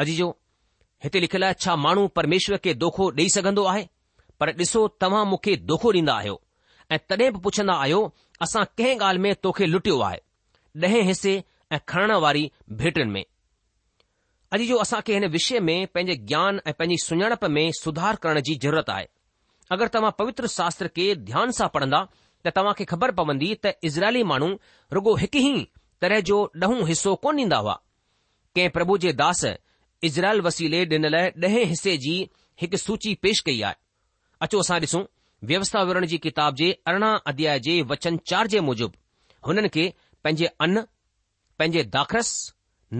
अजी 0.02 0.16
जो 0.16 0.28
हिते 1.04 1.26
आहे 1.44 1.54
छा 1.64 1.76
माण्हू 1.86 2.06
परमेश्वर 2.20 2.58
खे 2.66 2.74
दोखो 2.86 3.10
ॾेई 3.20 3.28
सघंदो 3.36 3.64
आहे 3.74 3.86
पर 4.40 4.54
ॾिसो 4.64 4.86
तव्हां 5.04 5.26
मूंखे 5.34 5.56
दोखो 5.72 5.92
ॾींदा 6.00 6.14
आहियो 6.22 6.40
ऐं 6.92 6.98
तॾहिं 7.08 7.32
बि 7.32 7.40
पुछंदा 7.46 7.74
आहियो 7.84 8.02
असां 8.44 8.64
कंहिं 8.78 8.98
ॻाल्हि 9.06 9.22
में 9.22 9.34
तोखे 9.42 9.66
लुटियो 9.66 9.98
आहे 10.08 10.18
ॾहें 10.84 11.02
हिसे 11.06 11.32
ऐं 11.72 11.78
खणण 11.88 12.10
वारी 12.24 12.42
भेटनि 12.82 13.10
में 13.16 13.24
अॼु 14.56 14.64
जो 14.70 14.76
असां 14.84 15.00
खे 15.06 15.14
हिन 15.14 15.26
विषय 15.36 15.60
में 15.68 15.78
पंहिंजे 15.94 16.14
ज्ञान 16.30 16.60
ऐं 16.68 16.72
पंहिंजी 16.78 16.96
सुञाणप 17.06 17.44
में 17.56 17.64
सुधार 17.80 18.16
करण 18.22 18.40
जी 18.48 18.54
ज़रूरत 18.64 18.90
आहे 18.96 19.06
अगरि 19.76 19.88
तव्हां 19.96 20.10
पवित्र 20.18 20.46
शास्त्र 20.56 20.88
खे 20.96 21.14
ध्यान 21.30 21.50
सां 21.58 21.68
पढ़ंदा 21.74 22.00
त 22.46 22.52
तव्हां 22.56 22.74
खे 22.78 22.84
ख़बर 22.92 23.10
पवंदी 23.20 23.54
त 23.64 23.74
इज़राइली 23.90 24.22
माण्हू 24.32 24.48
रुगो 24.98 25.14
हिकु 25.24 25.42
ई 25.50 25.60
तरह 26.02 26.20
जो 26.32 26.38
ॾहों 26.66 26.86
हिसो 26.88 27.14
कोन 27.26 27.40
ॾींदा 27.46 27.56
हुआ 27.64 27.74
कंहिं 28.54 28.70
प्रभु 28.78 28.98
जे 29.04 29.12
दास 29.22 29.44
इज़राइल 30.10 30.40
वसीले 30.48 30.84
ॾिनल 30.96 31.16
ॾहें 31.46 31.64
हिसे 31.74 31.96
जी 32.06 32.16
हिकु 32.64 32.82
सूची 32.86 33.14
पेश 33.26 33.40
कई 33.50 33.60
आहे 33.70 33.80
अचो 34.48 34.64
असां 34.66 34.80
ॾिसूं 34.86 35.04
व्यवस्था 35.48 35.82
विरण 35.88 36.06
जी 36.06 36.16
किताब 36.24 36.54
जे 36.54 36.70
अरिड़हं 36.88 37.18
अध्याय 37.26 37.58
जे 37.66 37.80
वचन 37.90 38.16
चार 38.30 38.46
जे 38.54 38.60
मूजिबि 38.60 38.98
हुननि 39.46 39.68
खे 39.76 39.84
पंहिंजे 40.24 40.46
अन 40.60 40.80
पंहिंजे 41.58 41.82
दाख़रस 41.94 42.32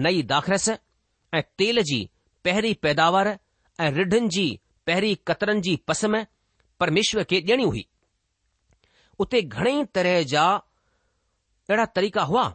नई 0.05 0.21
दाख़रस 0.31 0.69
ऐं 0.69 1.41
तेल 1.57 1.81
जी 1.89 1.99
पहिरीं 2.45 2.73
पैदावार 2.83 3.27
ऐं 3.81 3.91
रिढनि 3.97 4.27
जी 4.35 4.47
पहिरीं 4.87 5.15
क़तरनि 5.27 5.61
जी 5.67 5.75
पसम 5.87 6.15
परमेश्वर 6.79 7.23
खे 7.31 7.41
ॾियणी 7.41 7.63
हुई 7.63 7.85
उते 9.25 9.41
घणेई 9.41 9.83
तरह 9.95 10.21
जा 10.33 10.45
अहिड़ा 11.69 11.85
तरीक़ा 11.95 12.23
हुआ 12.31 12.45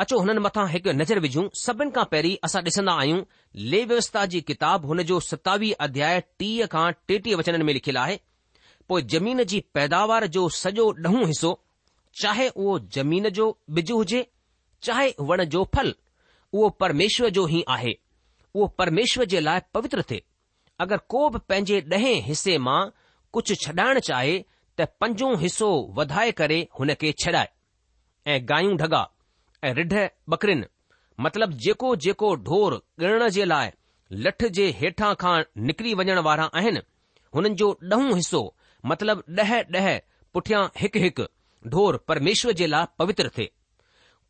अचो 0.00 0.18
हुननि 0.18 0.40
मथां 0.46 0.66
हिकु 0.70 0.92
नज़र 1.02 1.18
विझूं 1.26 1.48
सभिनि 1.66 1.90
खां 1.96 2.04
पहिरीं 2.14 2.36
असां 2.48 2.62
ॾिसंदा 2.72 2.92
आहियूं 3.02 3.20
ले 3.72 3.84
व्यवस्था 3.92 4.24
जी 4.34 4.40
किताब 4.50 4.84
हुन 4.92 5.02
जो 5.12 5.20
सतावीह 5.30 5.84
अध्याय 5.88 6.20
टीह 6.38 6.66
खां 6.76 6.90
टेटीह 7.08 7.36
वचननि 7.42 7.64
में 7.68 7.72
लिखियलु 7.74 7.98
आहे 8.04 8.18
पोइ 8.90 9.02
जमीन 9.10 9.42
जी 9.50 9.58
पैदावार 9.74 10.26
जो 10.36 10.48
सॼो 10.54 10.84
ॾहों 11.08 11.26
हिसो 11.26 11.50
चाहे 12.22 12.48
उहो 12.48 12.78
ज़मीन 12.94 13.28
जो 13.38 13.44
बिज 13.74 13.90
हुजे 13.90 14.22
चाहे 14.86 15.12
वण 15.28 15.42
जो 15.52 15.62
फल 15.74 15.92
उहो 16.52 16.68
परमेश्वर 16.82 17.30
जो 17.36 17.46
ई 17.48 17.62
आहे 17.76 17.92
उहो 18.54 18.66
परमेश्वर 18.82 19.24
जे 19.34 19.40
लाइ 19.40 19.60
पवित्र 19.74 20.04
थे 20.10 20.20
अगरि 20.86 20.98
को 21.14 21.28
बि 21.34 21.38
पंहिंजे 21.48 21.80
ॾहें 21.92 22.16
हिसे 22.30 22.56
मां 22.66 22.80
कुझु 23.36 23.54
छॾाइणु 23.64 24.00
चाहे 24.10 24.34
त 24.42 24.88
पंजो 25.00 25.30
हिसो 25.46 25.70
वधाए 26.00 26.32
करे 26.44 26.58
हुन 26.78 26.94
खे 27.04 27.12
छॾाए 27.24 27.46
ऐं 28.34 28.40
गायूं 28.50 28.76
ढगा 28.84 29.04
ऐं 29.68 29.72
रिढ 29.80 29.94
बकरिन 30.34 30.64
मतिलब 31.26 31.52
जेको 31.68 31.94
जेको 32.08 32.34
ढोर 32.50 32.80
गण 33.04 33.28
जे 33.38 33.44
लाइ 33.54 33.70
लठ 34.26 34.44
जे 34.60 34.68
हेठां 34.82 35.14
खां 35.26 35.38
निकिरी 35.70 35.94
वञण 36.02 36.18
वारा 36.30 36.50
आहिनि 36.62 36.86
हुननि 37.34 37.54
जो 37.64 37.76
ॾहों 37.92 38.16
हिसो 38.22 38.42
मतिलब 38.88 39.22
ॾह 39.38 39.52
ॾह 39.78 39.98
पुठियां 40.34 40.62
हिकु 40.80 40.98
हिकु 40.98 41.22
ढोर 41.70 41.96
परमेश्वर 42.08 42.52
जे 42.60 42.66
लाइ 42.66 42.86
पवित्र 42.98 43.30
थे 43.38 43.46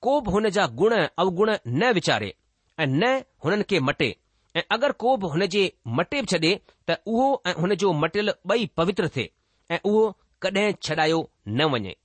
को 0.02 0.21
बि 0.26 0.30
हुन 0.33 0.49
जा 0.57 0.66
गुण 0.80 0.95
अवगुण 0.99 1.50
न 1.69 1.90
वीचारे 1.95 2.35
ऐं 2.78 2.87
न 2.87 3.12
हुननि 3.45 3.64
खे 3.71 3.80
मटे 3.88 4.09
ऐं 4.57 4.62
अगरि 4.76 4.92
को 5.04 5.16
बि 5.25 5.28
हुन 5.35 5.47
जे 5.54 5.62
मटे 5.99 6.23
बि 6.23 6.26
छॾे 6.35 6.54
त 6.90 6.97
उहो 7.12 7.26
ऐं 7.47 7.54
हुन 7.61 7.75
जो 7.83 7.92
मटियल 8.04 8.33
ॿई 8.52 8.66
पवित्र 8.80 9.11
थे 9.16 9.28
ऐं 9.75 9.78
उहो 9.90 10.04
कॾहिं 10.42 10.73
छॾायो 10.88 11.21
न 11.49 11.64
वञे 11.75 11.97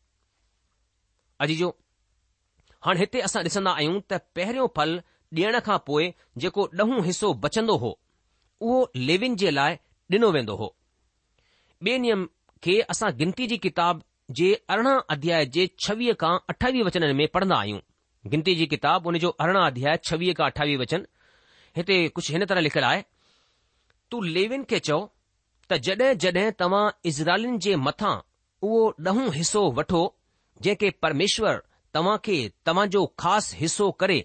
अजी 1.45 1.55
जो 1.63 1.75
हाणे 2.85 2.99
हिते 2.99 3.21
असां 3.27 3.43
ॾिसंदा 3.47 3.71
आहियूं 3.81 3.99
त 4.11 4.21
पहिरियों 4.35 4.67
फल 4.77 4.95
ॾियण 5.37 5.59
खां 5.69 5.77
पोइ 5.87 6.13
जेको 6.43 6.67
ॾहों 6.81 7.03
हिसो 7.05 7.33
बचंदो 7.47 7.77
हो 7.85 7.97
उहो 8.67 8.79
लेविन 9.09 9.35
जे 9.43 9.51
लाइ 9.59 9.77
ॾिनो 10.17 10.31
वेंदो 10.37 10.55
हो 10.63 10.75
ॿिए 11.83 11.97
नियम 12.01 12.25
खे 12.65 12.73
असां 12.93 13.09
गिनती 13.21 13.45
जी 13.51 13.57
किताब 13.63 14.01
जे 14.39 14.51
अरिड़हं 14.73 14.99
अध्याय 15.15 15.45
जे 15.55 15.65
छवीह 15.85 16.13
खां 16.19 16.37
अठावीह 16.49 16.83
वचन 16.87 17.05
में 17.15 17.27
पढ़ंदा 17.33 17.55
आहियूं 17.55 17.79
गिनती 18.33 18.55
जी 18.59 18.65
किताब 18.73 19.07
उन 19.07 19.17
जो 19.23 19.29
अरिड़हं 19.45 19.63
अध्याय 19.63 19.97
छवीह 20.09 20.33
खां 20.39 20.49
अठावीह 20.51 20.77
वचन 20.81 21.05
हिते 21.77 21.97
कुझु 22.19 22.33
हिन 22.33 22.45
तरह 22.51 22.61
लिखियलु 22.61 22.87
आहे 22.87 23.03
तू 24.11 24.21
लेविन 24.37 24.63
खे 24.69 24.79
चओ 24.89 24.99
त 25.71 25.77
जड॒हिं 25.87 26.17
जड॒हिं 26.25 26.51
तव्हां 26.63 26.83
इज़राइलिन 27.11 27.57
जे 27.67 27.75
मथां 27.89 28.13
उहो 28.67 28.81
ॾहों 29.13 29.27
हिसो 29.39 29.63
वठो 29.81 30.03
जेके 30.67 30.89
परमेश्वर 31.07 31.59
तव्हां 31.97 32.17
खे 32.29 32.37
तव्हांजो 32.69 33.05
ख़ासि 33.25 33.57
हिसो 33.63 33.89
करे 34.05 34.17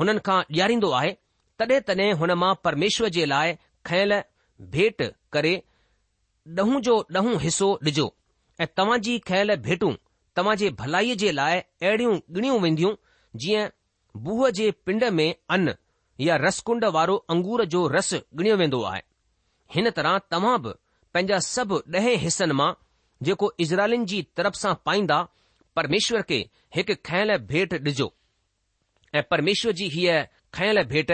हुननि 0.00 0.20
खां 0.28 0.38
ॾियारींदो 0.58 0.90
आहे 1.00 1.12
तॾहिं 1.60 1.80
तॾहिं 1.92 2.10
हुन 2.24 2.32
मां 2.44 2.52
परमेश्वर 2.68 3.08
जे 3.18 3.26
लाइ 3.34 3.56
खयल 3.90 4.18
भेट 4.76 5.10
करे 5.36 5.54
ॾहो 6.54 6.80
जो 6.86 6.96
ॾहों 7.16 7.36
हिसो 7.40 7.68
ॾिजो 7.88 8.04
ऐं 8.60 8.66
तव्हां 8.76 8.98
जी 9.06 9.18
खयल 9.28 9.54
भेटूं 9.62 9.92
तव्हां 10.38 10.54
जे 10.60 10.68
भलाईअ 10.80 11.14
जे 11.22 11.30
लाइ 11.38 11.58
अहिड़ियूं 11.60 12.10
ॻिणियूं 12.36 12.58
वेंदियूं 12.64 12.92
जीअं 13.44 13.64
बूह 14.26 14.48
जे 14.58 14.70
पिंड 14.86 15.04
में 15.20 15.34
अन 15.56 15.72
या 16.26 16.36
रसकुंड 16.42 16.84
वारो 16.96 17.16
अंगूर 17.34 17.64
जो 17.72 17.86
रस 17.94 18.12
ॻिणियो 18.14 18.56
वेंदो 18.60 18.82
आहे 18.90 19.02
हिन 19.76 19.90
तरह 19.96 20.18
तव्हां 20.34 20.54
बि 20.66 20.74
पंहिंजा 21.14 21.38
सभु 21.48 21.80
ॾह 21.96 22.06
हिसनि 22.26 22.54
मां 22.60 22.70
जेको 23.28 23.52
इज़राइलिन 23.66 24.04
जी 24.12 24.22
तरफ़ 24.36 24.54
सां 24.62 24.74
पाईंदा 24.88 25.16
परमेश्वर 25.80 26.22
खे 26.30 26.38
हिकु 26.78 26.94
खयल 27.10 27.36
भेट 27.52 27.74
ॾिजो 27.88 28.06
ऐं 29.14 29.22
परमेश्वर 29.30 29.72
जी 29.82 29.88
हीअ 29.96 30.14
खयल 30.60 30.82
भेट 30.94 31.10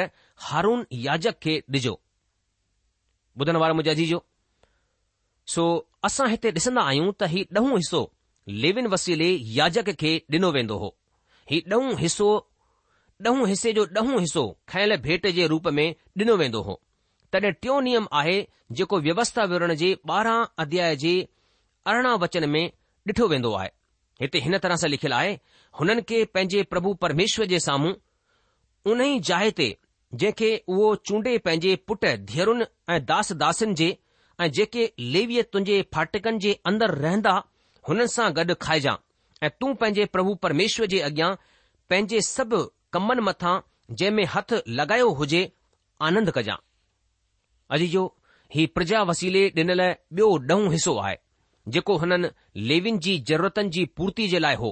हारून 0.50 0.86
याजक 1.08 1.40
खे 1.46 1.56
ॾिजो 1.76 1.94
ॿुधण 3.42 3.56
वारो 3.56 3.74
मुंहिंजो 3.74 3.90
अजीजो 3.98 4.20
सो 5.54 5.64
असां 6.08 6.26
हिते 6.32 6.50
ॾिसंदा 6.58 6.82
आहियूं 6.92 7.10
त 7.22 7.28
हीउ 7.32 7.44
ॾहों 7.58 7.78
हिसो 7.80 8.00
लेविन 8.64 8.86
वसीले 8.94 9.28
याजक 9.56 9.88
खे 10.02 10.12
ॾिनो 10.34 10.48
वेंदो 10.56 10.76
हो 10.82 10.88
हीउ 11.50 11.60
ॾहों 11.72 11.90
हिसो 12.02 12.28
ॾहों 13.30 13.44
हिसे 13.50 13.72
जो 13.78 13.82
ॾहों 14.02 14.20
हिसो 14.26 14.44
खयल 14.72 14.96
भेट 15.06 15.26
जे 15.38 15.44
रूप 15.52 15.66
में 15.78 15.88
ॾिनो 16.22 16.34
वेंदो 16.42 16.60
हो 16.68 16.74
तॾहिं 17.34 17.52
टियों 17.60 17.78
नियम 17.88 18.04
आहे 18.20 18.36
जेको 18.78 18.96
व्यवस्था 19.06 19.42
विवरण 19.50 19.74
जे 19.82 19.90
ॿारहं 20.18 20.54
अध्याय 20.64 20.96
जे 21.04 21.14
अरिड़हं 21.92 22.16
वचन 22.26 22.48
में 22.54 22.64
ॾिठो 23.10 23.28
वेंदो 23.32 23.52
आहे 23.62 23.70
हिते 24.24 24.40
हिन 24.46 24.58
तरह 24.66 24.80
सां 24.84 24.90
लिखियलु 24.94 25.16
आहे 25.18 25.34
हुननि 25.80 26.02
खे 26.12 26.24
पंहिंजे 26.36 26.62
प्रभु 26.72 26.94
परमेश्वर 27.06 27.46
जे 27.54 27.58
साम्हूं 27.68 27.92
उन 28.92 29.04
ई 29.08 29.20
जाइ 29.30 29.54
ते 29.60 29.68
जंहिंखे 30.22 30.54
उहो 30.76 30.88
चूंडे 31.10 31.36
पंहिंजे 31.48 31.76
पुट 31.90 32.06
धीअरुनि 32.32 32.68
ऐं 32.94 32.98
दास 33.12 33.32
दासनि 33.44 33.80
जे 33.82 33.90
ऐं 34.42 34.50
जेके 34.58 34.84
लेवीअ 35.14 35.42
तुंहिंजे 35.52 35.74
फाटकनि 35.94 36.38
जे 36.44 36.52
अंदरि 36.70 36.96
रहंदा 37.04 37.32
हुननि 37.88 38.06
सां 38.14 38.26
गॾु 38.38 38.54
खाइजां 38.64 38.94
ऐं 39.46 39.50
तूं 39.60 39.68
पंहिंजे 39.80 40.04
प्रभु 40.14 40.34
परमेश्वर 40.44 40.86
जे 40.94 41.00
अॻियां 41.08 41.28
पंहिंजे 41.90 42.20
सभु 42.30 42.58
कमनि 42.96 43.22
मथां 43.28 43.54
जंहिं 44.00 44.10
में 44.16 44.24
हथ 44.34 44.54
लॻायो 44.78 45.08
हुजे 45.20 45.42
आनंद 46.08 46.32
कजां 46.38 46.56
अॼु 47.76 47.86
जो 47.94 48.04
ही 48.56 48.66
प्रजा 48.78 49.02
वसीले 49.12 49.44
ॾिनल 49.62 49.82
ॿियो 50.18 50.30
ॾहों 50.54 50.72
हिसो 50.74 50.96
आहे 51.04 51.16
जेको 51.74 51.96
हुननि 52.04 52.30
लेवियुनि 52.70 52.98
जी 53.06 53.18
ज़रूरतनि 53.30 53.74
जी 53.78 53.84
पूर्ती 53.98 54.26
जे 54.34 54.38
लाइ 54.44 54.56
हो 54.64 54.70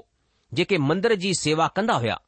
जेके 0.59 0.79
मंदर 0.89 1.15
जी 1.25 1.35
सेवा 1.47 1.67
कंदा 1.77 1.95
हुया 2.05 2.19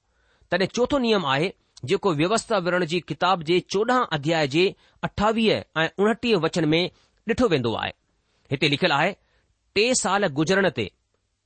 तॾहिं 0.50 0.66
चोथो 0.78 0.99
नियम 1.06 1.25
आहे 1.34 1.52
जेको 1.90 2.11
व्यवस्था 2.20 2.58
विरण 2.64 2.84
जी 2.94 3.00
किताब 3.12 3.42
जे 3.50 3.58
चोॾहं 3.75 4.02
अध्याय 4.18 4.46
जे 4.56 4.72
अठावीह 5.08 5.80
ऐं 5.84 5.88
उणटीह 6.02 6.37
वचन 6.44 6.68
में 6.75 6.84
ॾिठो 7.31 7.49
वेंदो 7.49 7.75
आहे 7.81 7.93
हिते 8.50 8.69
लिखियलु 8.69 8.95
आहे 8.95 9.14
टे 9.79 9.85
साल 10.02 10.26
गुजरण 10.38 10.69
ते 10.79 10.87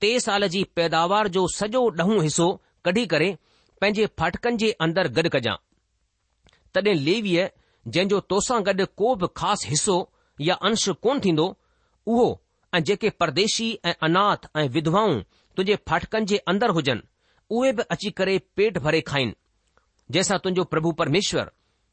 टे 0.04 0.11
साल 0.26 0.47
जी 0.54 0.62
पैदावार 0.78 1.28
जो 1.37 1.47
सॼो 1.56 1.83
ॾहों 2.02 2.23
हिसो 2.26 2.47
कढी 2.88 3.04
करे 3.12 3.28
पंहिंजे 3.80 4.06
फाटकनि 4.21 4.56
जे 4.62 4.71
अंदरि 4.87 5.09
गॾु 5.18 5.30
कजां 5.35 5.54
तॾहिं 6.78 6.95
लेवीअ 7.09 7.45
जंहिं 7.97 8.09
जो 8.14 8.21
तोसां 8.33 8.61
गॾु 8.68 8.87
को 9.02 9.14
बि 9.25 9.28
ख़ासि 9.40 9.68
हिसो 9.73 9.97
या 10.49 10.54
अंश 10.71 10.88
कोन 11.06 11.20
थींदो 11.27 11.46
उहो 12.14 12.27
ऐं 12.74 12.83
जेके 12.90 13.11
परदेशी 13.22 13.68
ऐं 13.90 13.94
अनाथ 14.09 14.48
ऐं 14.62 14.68
विधवाऊं 14.79 15.14
तुंहिंजे 15.57 15.77
फाटकनि 15.90 16.27
जे 16.33 16.37
अंदरि 16.55 16.72
हुजनि 16.79 17.07
उहे 17.59 17.72
बि 17.77 17.83
अची 17.96 18.11
करे 18.20 18.38
पेट 18.57 18.79
भरे 18.88 19.00
खाइन 19.12 19.35
जंहिंसां 20.12 20.38
तुंहिंजो 20.44 20.64
प्रभु 20.74 20.92
परमेश्वर 21.03 21.50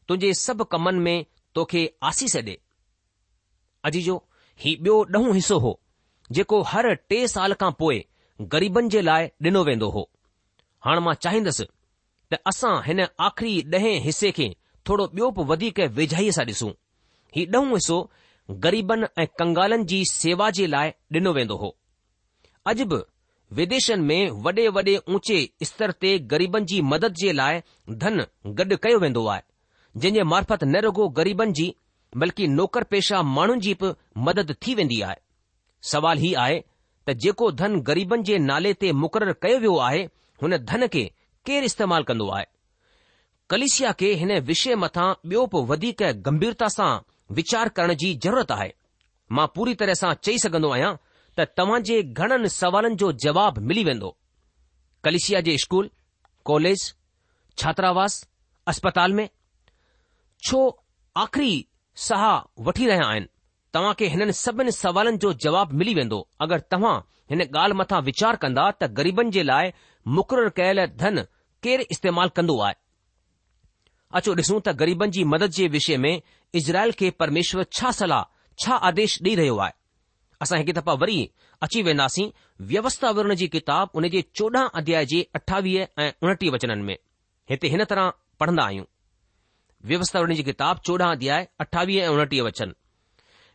तुंहिंजे 0.07 0.34
सभु 0.45 0.63
कमनि 0.75 1.03
में 1.10 1.17
तोखे 1.55 1.81
आसीस 2.13 2.36
ॾे 2.38 2.43
अॼ 3.85 3.89
जो 4.03 4.15
ही 4.63 4.73
ॿियो 4.83 5.01
ॾहों 5.15 5.33
हिसो 5.35 5.57
हो 5.59 5.79
जेको 6.37 6.61
हर 6.71 6.93
टे 7.09 7.27
साल 7.27 7.53
खां 7.61 7.71
पोइ 7.79 8.03
ग़रीबनि 8.53 8.89
जे 8.95 9.01
लाइ 9.07 9.25
ॾिनो 9.47 9.63
वेंदो 9.69 9.89
हो 9.95 10.03
हाणे 10.85 10.99
मां 11.07 11.13
चाहींदुसि 11.25 11.65
त 12.33 12.39
असां 12.51 12.73
हिन 12.85 13.01
आख़िरी 13.27 13.55
ॾहें 13.77 13.95
हिसे 14.05 14.31
खे 14.37 14.47
थोरो 14.87 15.07
ॿियो 15.15 15.29
बि 15.37 15.43
वधीक 15.51 15.79
वेझाईअ 15.99 16.31
सां 16.37 16.45
ॾिसूं 16.51 16.71
ही 17.35 17.45
ॾहों 17.55 17.69
हिसो 17.73 17.97
ग़रीबनि 18.65 19.07
ऐं 19.21 19.25
कंगालनि 19.39 19.83
जी 19.91 20.03
सेवा 20.13 20.49
जे 20.59 20.67
लाइ 20.75 20.93
ॾिनो 21.19 21.33
वेंदो 21.39 21.55
हो 21.63 21.75
अॼु 22.71 22.85
बि 22.93 23.01
विदेशनि 23.59 24.03
में 24.09 24.31
वॾे 24.45 24.67
वॾे 24.77 24.95
ऊचे 25.15 25.39
स्तर 25.71 25.91
ते 26.03 26.17
ग़रीबनि 26.35 26.65
जी 26.71 26.81
मदद 26.95 27.23
जे 27.23 27.31
लाइ 27.41 27.61
धन 28.05 28.25
गॾु 28.61 28.77
कयो 28.85 28.99
वेंदो 29.07 29.25
आहे 29.35 29.41
जंहिं 30.03 30.13
जे 30.13 30.23
मार्फत 30.35 30.63
न 30.63 30.81
रुगो 30.87 31.07
ग़रीबनि 31.19 31.53
जी 31.61 31.69
बल्कि 32.21 32.47
नौकर 32.47 32.84
पेशा 32.91 33.21
माण्हुनि 33.23 33.62
जी 33.62 33.73
बि 33.82 33.93
मदद 34.26 34.54
थी 34.65 34.76
वेंदी 34.76 34.99
आहे 35.02 35.15
सवाल 35.91 36.17
हीउ 36.23 36.38
आहे 36.39 36.60
त 37.08 37.13
जेको 37.23 37.52
धन 37.62 37.80
ग़रीबनि 37.88 38.23
जे 38.30 38.38
नाले 38.49 38.73
ते 38.84 38.91
मुक़ररु 39.04 39.34
कयो 39.45 39.58
वियो 39.63 39.78
आहे 39.88 40.04
हुन 40.43 40.58
धन 40.71 40.88
खे 40.93 41.04
केरु 41.47 41.65
इस्तेमालु 41.71 42.04
कंदो 42.10 42.30
आहे 42.38 42.45
कलिसिया 43.49 43.91
खे 44.02 44.13
हिन 44.21 44.32
विषय 44.52 44.76
मथां 44.84 45.08
ॿियो 45.30 45.45
बि 45.56 45.63
वधीक 45.73 46.04
गंभीरता 46.28 46.67
सां 46.78 46.91
वीचार 47.39 47.69
करण 47.80 47.93
जी 48.04 48.13
ज़रूरत 48.26 48.52
आहे 48.58 48.71
मां 49.38 49.47
पूरी 49.56 49.73
तरह 49.82 49.93
सां 50.04 50.13
चई 50.23 50.38
सघंदो 50.45 50.69
आहियां 50.78 50.93
त 51.39 51.47
तव्हां 51.58 51.82
जे 51.89 52.02
घणनि 52.19 52.49
सवालनि 52.60 52.95
जो 53.04 53.12
जवाब 53.26 53.58
मिली 53.71 53.84
वेंदो 53.89 54.15
कलिसिया 55.08 55.39
जे 55.49 55.58
स्कूल 55.65 55.89
कॉलेज 56.52 56.88
छात्रावास 57.62 58.23
अस्पताल 58.71 59.13
में 59.19 59.28
छो 60.47 60.60
आख़िरी 61.21 61.54
सहा 62.01 62.34
वठी 62.67 62.86
रहिया 62.88 63.08
आहिनि 63.08 63.27
तव्हां 63.73 63.93
खे 63.99 64.08
हिननि 64.13 64.34
सभिनी 64.34 64.71
सवालनि 64.71 65.17
जो 65.23 65.32
जवाब 65.45 65.73
मिली 65.82 65.93
वेंदो 65.99 66.19
अगरि 66.41 66.62
तव्हां 66.71 66.95
हिन 67.29 67.41
ॻाल्हि 67.43 67.77
मथां 67.79 68.01
वीचार 68.10 68.36
कंदा 68.43 68.69
त 68.71 68.89
ग़रीबनि 68.99 69.32
जे 69.38 69.43
लाइ 69.49 69.71
मुक़ररु 70.17 70.49
कयल 70.60 70.79
धन 71.03 71.25
केरु 71.67 71.84
इस्तेमालु 71.95 72.36
कंदो 72.39 72.56
आहे 72.67 72.75
अचो 74.19 74.36
ॾिसूं 74.41 74.60
त 74.65 74.73
ग़रीबनि 74.84 75.13
जी 75.17 75.23
मदद 75.34 75.56
जे 75.60 75.67
विषय 75.77 75.97
में 76.06 76.13
इज़राइल 76.62 76.91
खे 76.99 77.10
परमेश्वर 77.23 77.65
छा 77.77 77.91
सलाह 77.99 78.27
छा 78.63 78.75
आदेश 78.91 79.19
ॾेई 79.25 79.36
रहियो 79.41 79.58
आहे 79.65 79.73
असां 80.47 80.60
हिकु 80.63 80.73
दफ़ा 80.79 80.93
वरी 81.06 81.17
अची 81.67 81.82
वेंदासीं 81.89 82.29
व्यवस्था 82.73 83.10
वर्ण 83.19 83.36
जी 83.43 83.47
किताब 83.58 83.99
उन 84.01 84.10
जे 84.17 84.21
चोॾहं 84.38 84.65
अध्याय 84.84 85.06
जे 85.15 85.21
अठावीह 85.41 86.01
ऐं 86.08 86.12
उणटीह 86.23 86.51
वचननि 86.58 86.88
में 86.91 86.97
हिते 87.51 87.67
हिन 87.75 87.84
तरह 87.93 88.12
पढ़ंदा 88.39 88.63
आहियूं 88.71 88.86
व्यवस्था 89.89 90.19
उनजी 90.25 90.43
किताबु 90.47 90.79
चोॾहं 90.87 91.11
अध्याय 91.15 91.47
अठावीह 91.61 92.01
ऐं 92.03 92.07
उणटीह 92.09 92.41
वचन 92.43 92.69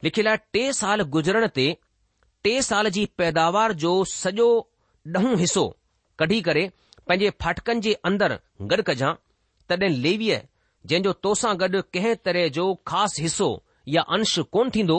लिखियलु 0.05 0.31
आहे 0.31 0.41
टे 0.55 0.65
साल 0.81 1.01
गुज़रण 1.17 1.47
ते 1.59 1.67
टे 2.45 2.53
साल 2.67 2.89
जी 2.97 3.05
पैदावार 3.19 3.73
जो 3.85 3.93
सॼो 4.15 4.49
ॾहों 5.17 5.37
हिसो 5.43 5.65
कढी 6.19 6.41
करे 6.49 6.69
पंहिंजे 7.07 7.31
फाटकनि 7.45 7.81
जे 7.87 7.93
अंदर 8.11 8.35
गॾु 8.73 8.83
कजां 8.91 9.13
तॾहिं 9.69 9.91
लेवीअ 10.07 10.37
जंहिं 10.91 11.03
जो 11.07 11.13
तोसां 11.27 11.55
गॾु 11.63 11.81
कंहिं 11.97 12.15
तरह 12.25 12.49
जो 12.61 12.67
ख़ासि 12.91 13.23
हिसो 13.23 13.49
या 13.97 14.03
अंश 14.17 14.39
कोन 14.57 14.71
थींदो 14.77 14.99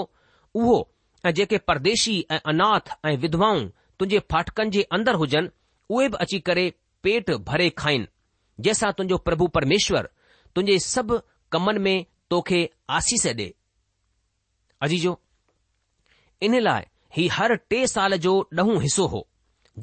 उहो 0.61 0.77
ऐं 1.25 1.33
जेके 1.41 1.57
परदेशी 1.71 2.17
ऐं 2.31 2.39
अनाथ 2.53 2.91
ऐं 3.11 3.15
विधवाऊं 3.25 3.67
तुंजे 3.99 4.19
फाटकनि 4.33 4.71
जे 4.77 4.81
अंदरि 4.97 5.17
हुजनि 5.23 5.49
उहे 5.95 6.07
बि 6.13 6.17
अची 6.25 6.39
करे 6.49 6.65
पेट 7.03 7.31
भरे 7.51 7.69
खाइन 7.83 8.07
जंहिंसां 8.65 8.91
तुंजो 8.97 9.17
प्रभु 9.29 9.47
परमेश्वर 9.59 10.09
तुंहिंजे 10.55 10.77
सभु 10.88 11.17
कमनि 11.51 11.79
में 11.85 12.05
तोखे 12.33 12.62
आसीस 12.97 13.25
ॾे 13.39 13.47
अजी 14.85 14.99
इन 16.47 16.59
लाइ 16.67 16.83
ही 17.17 17.27
हर 17.38 17.55
टे 17.71 17.85
साल 17.91 18.15
जो 18.25 18.33
ॾहों 18.59 18.81
हिसो 18.81 19.05
हो 19.13 19.27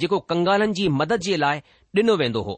जेको 0.03 0.19
कंगालनि 0.33 0.73
जी 0.79 0.89
मदद 1.01 1.21
जे 1.27 1.37
लाइ 1.43 1.59
ॾिनो 2.01 2.17
वेंदो 2.23 2.43
हो 2.49 2.57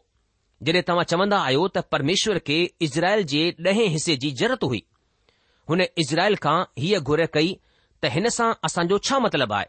जॾहिं 0.69 0.81
तव्हां 0.87 1.03
चवंदा 1.13 1.37
आहियो 1.49 1.67
त 1.75 1.83
परमेश्वर 1.95 2.39
खे 2.49 2.57
इज़राइल 2.87 3.23
जे 3.33 3.43
ॾहें 3.67 3.85
हिसे 3.97 4.15
जी 4.23 4.31
ज़रूरत 4.41 4.63
हुई 4.69 4.83
हुन 5.69 5.81
इज़राइल 6.03 6.35
खां 6.45 6.57
हीअ 6.83 6.99
घुर 6.99 7.25
कई 7.37 7.53
त 8.01 8.11
हिन 8.17 8.29
सां 8.39 8.51
असांजो 8.69 8.97
छा 9.09 9.19
मतिलबु 9.27 9.53
आहे 9.59 9.65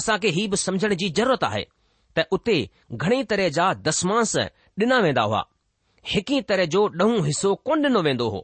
असां 0.00 0.18
खे 0.24 0.28
हीउ 0.38 0.50
बि 0.50 0.56
सम्झण 0.66 0.94
जी 1.04 1.10
ज़रूरत 1.20 1.44
आहे 1.50 1.64
त 2.18 2.26
उते 2.38 2.58
घणेई 3.02 3.24
तरह 3.34 3.48
जा 3.60 3.72
दसमांस 3.90 4.36
ॾिना 4.80 4.98
वेंदा 5.06 5.22
हुआ 5.30 5.44
हिकु 6.08 6.32
ई 6.34 6.40
तरह 6.48 6.64
जो 6.72 6.82
ॾहों 7.02 7.24
हिसो 7.26 7.54
कोन 7.68 7.82
ॾिनो 7.86 8.00
वेंदो 8.04 8.28
हो 8.34 8.38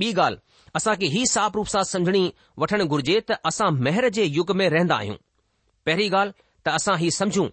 ॿी 0.00 0.12
ॻाल्हि 0.12 0.70
असां 0.76 0.94
खे 1.00 1.06
हीउ 1.14 1.24
साफ़ 1.30 1.52
रूप 1.56 1.66
सां 1.74 1.82
समझणी 1.88 2.22
वठणु 2.62 2.84
घुर्जे 2.86 3.18
त 3.30 3.36
असां 3.50 3.70
मेहर 3.88 4.08
जे 4.18 4.24
युग 4.24 4.50
में 4.60 4.68
रहंदा 4.74 4.96
आहियूं 4.96 5.16
पहिरीं 5.86 6.08
ॻाल्हि 6.10 6.34
त 6.66 6.74
असां 6.78 6.96
हीउ 6.98 7.10
समझूं 7.20 7.48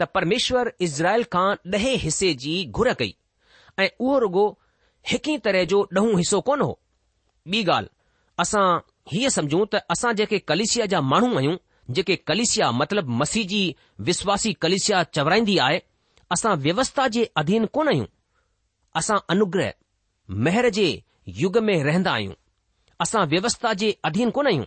त 0.00 0.08
परमेश्वर 0.14 0.72
इज़राइल 0.86 1.24
खां 1.36 1.46
ॾहे 1.76 1.94
हिसे 2.06 2.32
जी 2.44 2.54
घुर 2.80 2.92
कई 3.02 3.14
ऐं 3.84 3.88
उहो 3.98 4.18
रुगो 4.24 4.46
हिकु 5.12 5.30
ई 5.30 5.38
तरह 5.48 5.64
जो 5.74 5.82
ॾहों 6.00 6.16
हिसो 6.22 6.40
कोन 6.50 6.60
हो 6.66 6.72
ॿी 7.52 7.62
ॻाल्हि 7.76 7.94
असां 8.44 8.64
हीअ 9.12 9.28
समझूं 9.38 9.64
त 9.74 9.84
असां 9.96 10.14
जेके 10.22 10.38
कलिसिया 10.52 10.86
जा 10.94 11.00
माण्हू 11.14 11.36
आहियूं 11.42 11.56
जेके 11.94 12.16
कलिसिया 12.32 12.70
मतिलब 12.82 13.24
जी 13.52 13.62
विश्वासी 14.10 14.52
कलिसिया 14.66 15.02
चवराईंदी 15.14 15.58
आहे 15.68 15.78
असां 16.36 16.56
व्यवस्था 16.66 17.06
जे 17.18 17.24
अधीन 17.44 17.64
कोन 17.78 17.88
आहियूं 17.88 18.06
असां 19.00 19.16
अनुग्रह 19.32 19.72
मेहर 20.46 20.68
जे 20.78 20.86
युग 21.42 21.56
में 21.68 21.76
रहंदा 21.84 22.12
आहियूं 22.18 22.34
असां 23.04 23.24
व्यवस्था 23.32 23.72
जे 23.82 23.90
अधीन 24.08 24.30
कोन 24.38 24.46
आहियूं 24.46 24.64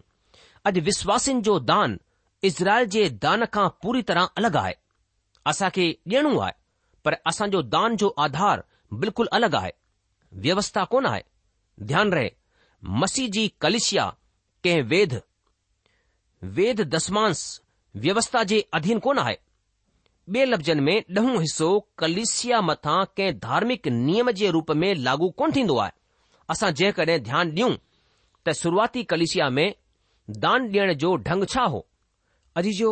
अॼु 0.70 0.82
विश्वासिनि 0.88 1.42
जो 1.48 1.58
दान 1.72 1.98
इज़राइल 2.50 2.86
जे 2.96 3.04
दान 3.26 3.46
खां 3.58 3.68
पूरी 3.84 4.02
तरह 4.12 4.30
अलॻि 4.42 4.58
आहे 4.64 4.74
असां 5.52 5.70
खे 5.76 5.86
ॾियणो 6.14 6.34
आहे 6.40 6.54
पर 7.06 7.16
असांजो 7.32 7.62
दान 7.76 7.96
जो 8.04 8.08
आधार 8.28 8.64
बिल्कुलु 9.04 9.36
अलॻि 9.40 9.58
आहे 9.60 9.72
व्यवस्था 10.46 10.84
कोन 10.96 11.06
आहे 11.12 11.22
ध्यानु 11.92 12.16
रहे 12.16 12.30
मसी 13.02 13.28
जी 13.36 13.48
कलिशिया 13.62 14.06
कंहिं 14.64 14.84
वेद 14.96 15.20
वेद 16.58 16.82
दस्मांस 16.96 17.42
व्यवस्था 18.06 18.44
जे 18.54 18.60
अधीन 18.80 19.00
कोन 19.08 19.20
आहे 19.26 19.38
ॿिए 20.34 20.46
लफ़्ज़नि 20.46 20.82
में 20.82 21.04
ॾहों 21.18 21.40
हिसो 21.42 21.68
कलिसिया 22.00 22.60
मथां 22.68 23.04
कंहिं 23.18 23.34
धार्मिक 23.40 23.88
नियम 23.88 24.32
जे 24.40 24.50
रूप 24.52 24.72
में 24.82 24.94
लागू 25.08 25.30
कोन 25.38 25.52
थींदो 25.56 25.76
आहे 25.80 25.92
असां 26.50 26.72
जेकॾहिं 26.80 27.18
ध्यानु 27.24 27.52
ॾियूं 27.52 27.70
त 28.48 28.54
शुरूआती 28.62 29.04
कलिसिया 29.14 29.50
में 29.58 29.74
दान 30.46 30.68
ॾियण 30.74 30.94
जो 31.06 31.16
ढंग 31.30 31.46
छा 31.54 31.66
हो 31.74 31.86
अॼ 32.58 32.62
जो 32.80 32.90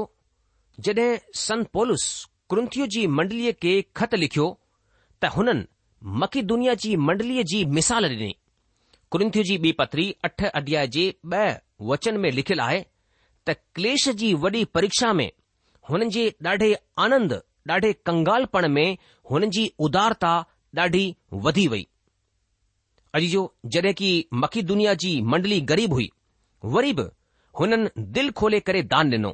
जॾहिं 0.88 1.18
सन 1.48 1.64
पोलुस 1.78 2.06
कृंथियु 2.54 2.88
जी 2.98 3.06
मंडलीअ 3.22 3.54
खे 3.64 3.74
ख़त 4.02 4.16
लिखियो 4.26 4.48
त 5.24 5.34
हुननि 5.38 5.66
मखी 6.26 6.42
दुनिया 6.54 6.74
जी 6.86 6.96
मंडलीअ 7.10 7.44
जी 7.54 7.64
मिसाल 7.80 8.10
ॾिनी 8.14 8.34
कृंथियु 9.18 9.44
जी 9.52 9.58
ॿी 9.66 9.72
पथरी 9.82 10.08
अठ 10.30 10.50
अध्याय 10.56 10.88
जे 10.98 11.10
ॿ 11.12 11.54
वचन 11.94 12.26
में 12.28 12.32
लिखियलु 12.42 12.64
आहे 12.70 12.82
त 13.48 13.60
क्लेश 13.76 14.10
जी 14.24 14.34
वॾी 14.48 14.64
परीक्षा 14.80 15.14
में 15.22 15.30
हुननि 15.90 16.06
जे 16.16 16.24
ॾाढे 16.48 16.74
आनंद 17.06 17.42
ॾाढे 17.70 17.92
कंगालपण 18.08 18.68
में 18.76 18.88
हुननि 19.32 19.48
जी 19.56 19.66
उदारता 19.88 20.34
ॾाढी 20.80 21.04
वधी 21.46 21.68
वई 21.74 21.84
अॼु 23.18 23.28
जो 23.34 23.42
जॾहिं 23.76 23.94
की 24.02 24.10
मखी 24.44 24.62
दुनिया 24.72 24.94
जी 25.04 25.12
मंडली 25.34 25.60
ग़रीब 25.72 25.94
हुई 25.94 26.10
वरी 26.76 26.94
बि 27.00 27.04
हुननि 27.60 27.90
दिलि 28.18 28.32
खोले 28.42 28.60
करे 28.68 28.82
दान 28.94 29.12
ॾिनो 29.18 29.34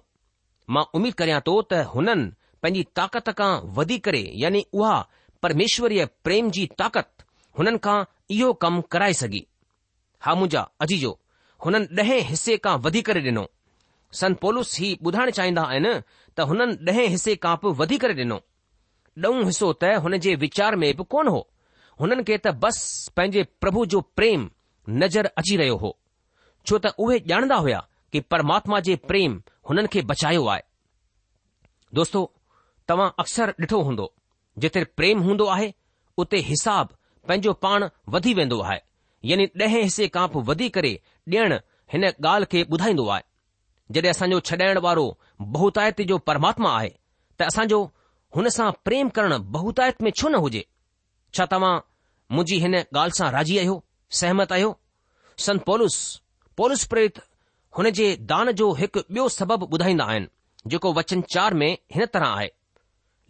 मां 0.76 0.84
उमीद 1.00 1.14
करियां 1.22 1.40
थो 1.48 1.56
त 1.70 1.84
हुननि 1.94 2.16
पंहिंजी 2.64 2.84
ताक़त 3.00 3.30
खां 3.40 3.52
वधी 3.78 3.98
करे 4.08 4.24
यानी 4.44 4.66
उहा 4.80 4.96
परमेश्वरीय 5.44 6.06
प्रेम 6.26 6.50
जी 6.58 6.66
ताक़त 6.84 7.10
हुननि 7.60 7.78
खां 7.86 7.98
इहो 8.36 8.50
कमु 8.66 8.82
कराए 8.96 9.14
सघी 9.22 9.46
हा 10.26 10.34
मुंहिंजा 10.40 10.68
अजीजो 10.86 11.16
हुननि 11.66 12.02
ॾहें 12.04 12.20
हिसे 12.34 12.58
खां 12.66 12.76
वधी 12.88 13.02
करे 13.12 13.22
ॾिनो 13.32 13.46
पोलुस 14.42 14.78
ही 14.80 14.96
ॿुधाइण 15.06 15.30
चाहींदा 15.38 15.62
आहिनि 15.64 15.94
त 16.38 16.42
हुननि 16.52 16.76
ॾहें 16.92 17.08
हिसे 17.14 17.36
खां 17.44 17.56
बि 17.64 17.72
वधी 17.80 17.98
करे 18.04 18.14
ॾिनो 18.22 18.40
ॾहों 19.26 19.44
हिसो 19.46 19.72
त 19.84 19.94
हुन 20.04 20.18
जे 20.26 20.34
वीचार 20.44 20.76
में 20.84 20.92
बि 20.98 21.04
कोन 21.10 21.28
हो 21.28 21.42
हुननि 22.02 22.24
खे 22.30 22.38
त 22.38 22.48
बस 22.64 22.80
पंहिंजे 23.16 23.44
प्रभु 23.62 23.86
जो 23.94 24.02
प्रेम 24.20 24.50
नज़र 25.02 25.30
अची 25.38 25.58
रहियो 25.58 25.76
हो 25.84 25.96
छो 26.68 26.78
त 26.86 26.94
उहे 27.00 27.20
ॼाणंदा 27.34 27.56
हुया 27.66 27.86
कि 28.12 28.20
परमात्मा 28.34 28.80
जे 28.90 28.96
प्रेम 29.10 29.42
हुननि 29.70 29.88
खे 29.94 30.02
बचायो 30.12 30.46
आहे 30.54 30.64
दोस्तो 32.02 32.20
तव्हां 32.88 33.10
अक्सर 33.24 33.54
ॾिठो 33.62 33.82
हूंदो 33.90 34.12
जिथे 34.64 34.84
प्रेम 34.98 35.20
हूंदो 35.30 35.46
आहे 35.56 35.74
उते 36.24 36.38
हिसाब 36.52 36.88
पंहिंजो 37.28 37.54
पाण 37.66 37.88
वधी 38.16 38.34
वेंदो 38.42 38.62
आहे 38.70 38.80
यानी 39.32 39.46
ॾहें 39.64 39.82
हिसे 39.84 40.08
खां 40.18 40.28
बि 40.34 40.44
वधी 40.52 40.70
करे 40.78 40.94
ॾियणु 41.30 41.60
हिन 41.94 42.04
ॻाल्हि 42.10 42.46
खे 42.52 42.64
ॿुधाईंदो 42.76 43.08
आहे 43.14 43.24
जॾहिं 43.96 44.10
असांजो 44.12 44.40
छॾाइण 44.50 44.78
वारो 44.86 45.06
बहुतायत 45.56 46.02
जो 46.10 46.18
परमात्मा 46.30 46.76
आहे 46.78 46.90
त 47.40 47.44
असांजो 47.44 47.82
हुन 48.36 48.48
सां 48.56 48.70
प्रेम 48.86 49.08
करणु 49.16 49.38
बहुतायत 49.56 50.02
में 50.04 50.12
छो 50.22 50.30
न 50.30 50.36
हुजे 50.44 50.62
छा 51.38 51.46
तव्हां 51.52 51.74
मुंहिंजी 52.36 52.58
हिन 52.64 52.76
ॻाल्हि 52.96 53.18
सां 53.18 53.32
राज़ी 53.34 53.58
आहियो 53.60 53.80
सहमत 54.20 54.52
आहियो 54.58 54.74
संत 55.46 55.62
पोलुस 55.68 55.96
पोलुस 56.58 56.86
प्रेरित 56.92 57.20
हुन 57.78 57.90
जे 58.00 58.08
दान 58.34 58.52
जो 58.62 58.68
हिकु 58.82 59.00
ॿियो 59.16 59.28
सबबु 59.40 59.66
ॿुधाईंदा 59.74 60.06
आहिनि 60.12 60.28
जेको 60.72 60.94
वचन 60.98 61.22
चार 61.34 61.54
में 61.60 61.72
हिन 61.96 62.06
तरह 62.14 62.30
आहे 62.38 62.48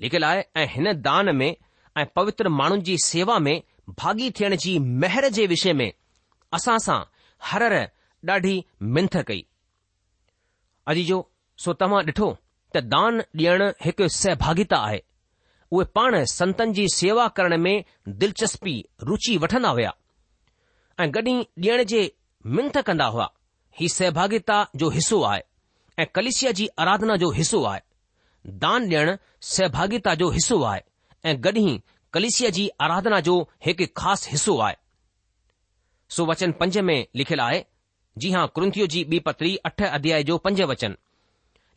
लिखियलु 0.04 0.26
आहे 0.32 0.41
ऐं 0.60 0.67
हिन 0.76 0.88
दान 1.08 1.36
में 1.39 1.52
ऐं 2.00 2.06
पवित्र 2.15 2.50
माण्हुनि 2.60 2.82
जी 2.88 2.98
सेवा 3.08 3.38
में 3.45 3.56
भागी 4.02 4.30
थियण 4.39 4.56
जी 4.63 4.78
महर 5.04 5.28
जे 5.38 5.45
विषय 5.54 5.74
में 5.82 5.91
असां 6.60 6.78
सां 6.88 7.00
हर 7.52 7.67
ॾाढी 8.32 8.56
मिंथ 8.98 9.15
कई 9.28 9.43
अजी 10.87 11.03
जो 11.09 11.17
सो 11.63 11.73
तव्हां 11.81 12.03
ॾिठो 12.09 12.27
त 12.75 12.81
दान 12.91 13.19
ॾियणु 13.43 13.67
हिकु 13.85 14.07
सहभागिता 14.17 14.77
आहे 14.89 14.99
उहे 15.77 15.85
पाण 15.97 16.17
संतनि 16.33 16.73
जी 16.77 16.85
सेवा 16.93 17.27
करण 17.39 17.55
में 17.61 17.83
दिलचस्पी 18.21 18.73
रुचि 19.09 19.37
वठंदा 19.43 19.69
हुया 19.77 19.91
ऐं 21.05 21.09
गॾी 21.15 21.33
ॾियण 21.41 21.83
जे 21.93 22.01
मिंथ 22.59 22.81
कंदा 22.89 23.05
हुआ 23.15 23.27
ही 23.79 23.89
सहभागिता 23.97 24.59
जो 24.83 24.89
हिसो 24.97 25.21
आहे 25.31 25.41
ऐं 26.01 26.05
कलिशीअ 26.15 26.51
जी 26.59 26.67
आराधना 26.83 27.15
जो 27.25 27.31
हिसो 27.39 27.63
आहे 27.71 27.81
दान 28.65 28.87
ॾियणु 28.93 29.15
सहभागिता 29.55 30.13
जो 30.23 30.29
हिसो 30.37 30.61
आहे 30.73 30.81
ऐं 31.29 31.35
गॾी 31.45 31.65
कलिशीअ 32.13 32.49
जी 32.57 32.67
आराधना 32.85 33.19
जो 33.29 33.35
हिकु 33.65 33.85
ख़ासि 34.01 34.31
हिसो 34.31 34.57
आहे 34.67 34.75
सो 36.15 36.25
वचन 36.29 36.51
पंज 36.61 36.77
में 36.89 36.99
लिखियलु 37.21 37.41
आहे 37.43 37.63
जी 38.22 38.30
हां 38.36 38.45
कुंतीअ 38.56 38.88
जी 38.93 39.04
ॿी 39.10 39.19
पत्री 39.26 39.56
अठ 39.65 39.82
अध्याय 39.84 40.24
जो 40.30 40.38
पंज 40.45 40.62
वचन 40.72 40.95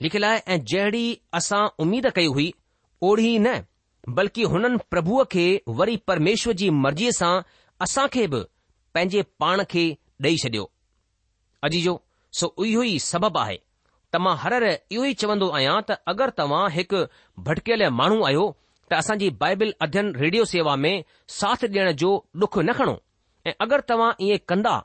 लिखियलु 0.03 0.27
आहे 0.27 0.39
ऐं 0.55 0.59
जहिड़ी 0.73 1.05
असां 1.39 1.67
उमीद 1.83 2.07
कई 2.17 2.27
हुई 2.37 2.53
ओढी 3.09 3.39
न 3.39 3.57
बल्कि 4.17 4.43
हुननि 4.53 4.79
प्रभुअ 4.91 5.25
खे 5.33 5.45
वरी 5.81 5.97
परमेश्वर 6.11 6.53
जी 6.63 6.71
मर्ज़ीअ 6.85 7.11
सां 7.21 7.35
असां 7.87 8.07
खे 8.17 8.27
बि 8.35 8.43
पंहिंजे 8.95 9.23
पाण 9.45 9.63
खे 9.75 9.85
ॾेई 10.25 10.37
छडि॒यो 10.45 10.71
अॼु 11.69 11.81
जो 11.87 11.95
सो 12.41 12.53
इहो 12.65 12.83
ई 12.93 12.99
सबबु 13.11 13.39
आहे 13.43 13.59
त 14.15 14.21
मां 14.25 14.35
हर 14.45 14.63
इहो 14.71 15.05
ई 15.11 15.15
चवंदो 15.23 15.49
आहियां 15.59 15.77
त 15.91 15.99
अगरि 16.15 16.37
तव्हां 16.41 16.63
हिकु 16.79 17.05
भटकियल 17.49 17.87
माण्हू 18.01 18.21
आहियो 18.31 18.47
त 18.93 19.01
असांजी 19.03 19.29
बाइबिल 19.45 19.75
अध्यन 19.89 20.11
रेडियो 20.25 20.45
सेवा 20.55 20.77
में 20.85 20.95
साथ 21.39 21.69
ॾियण 21.71 21.91
जो 22.05 22.15
डुख 22.45 22.59
न 22.69 22.73
खणो 22.81 22.97
ऐं 23.47 23.55
अगरि 23.69 23.89
तव्हां 23.93 24.11
ईअं 24.29 24.47
कंदा 24.53 24.77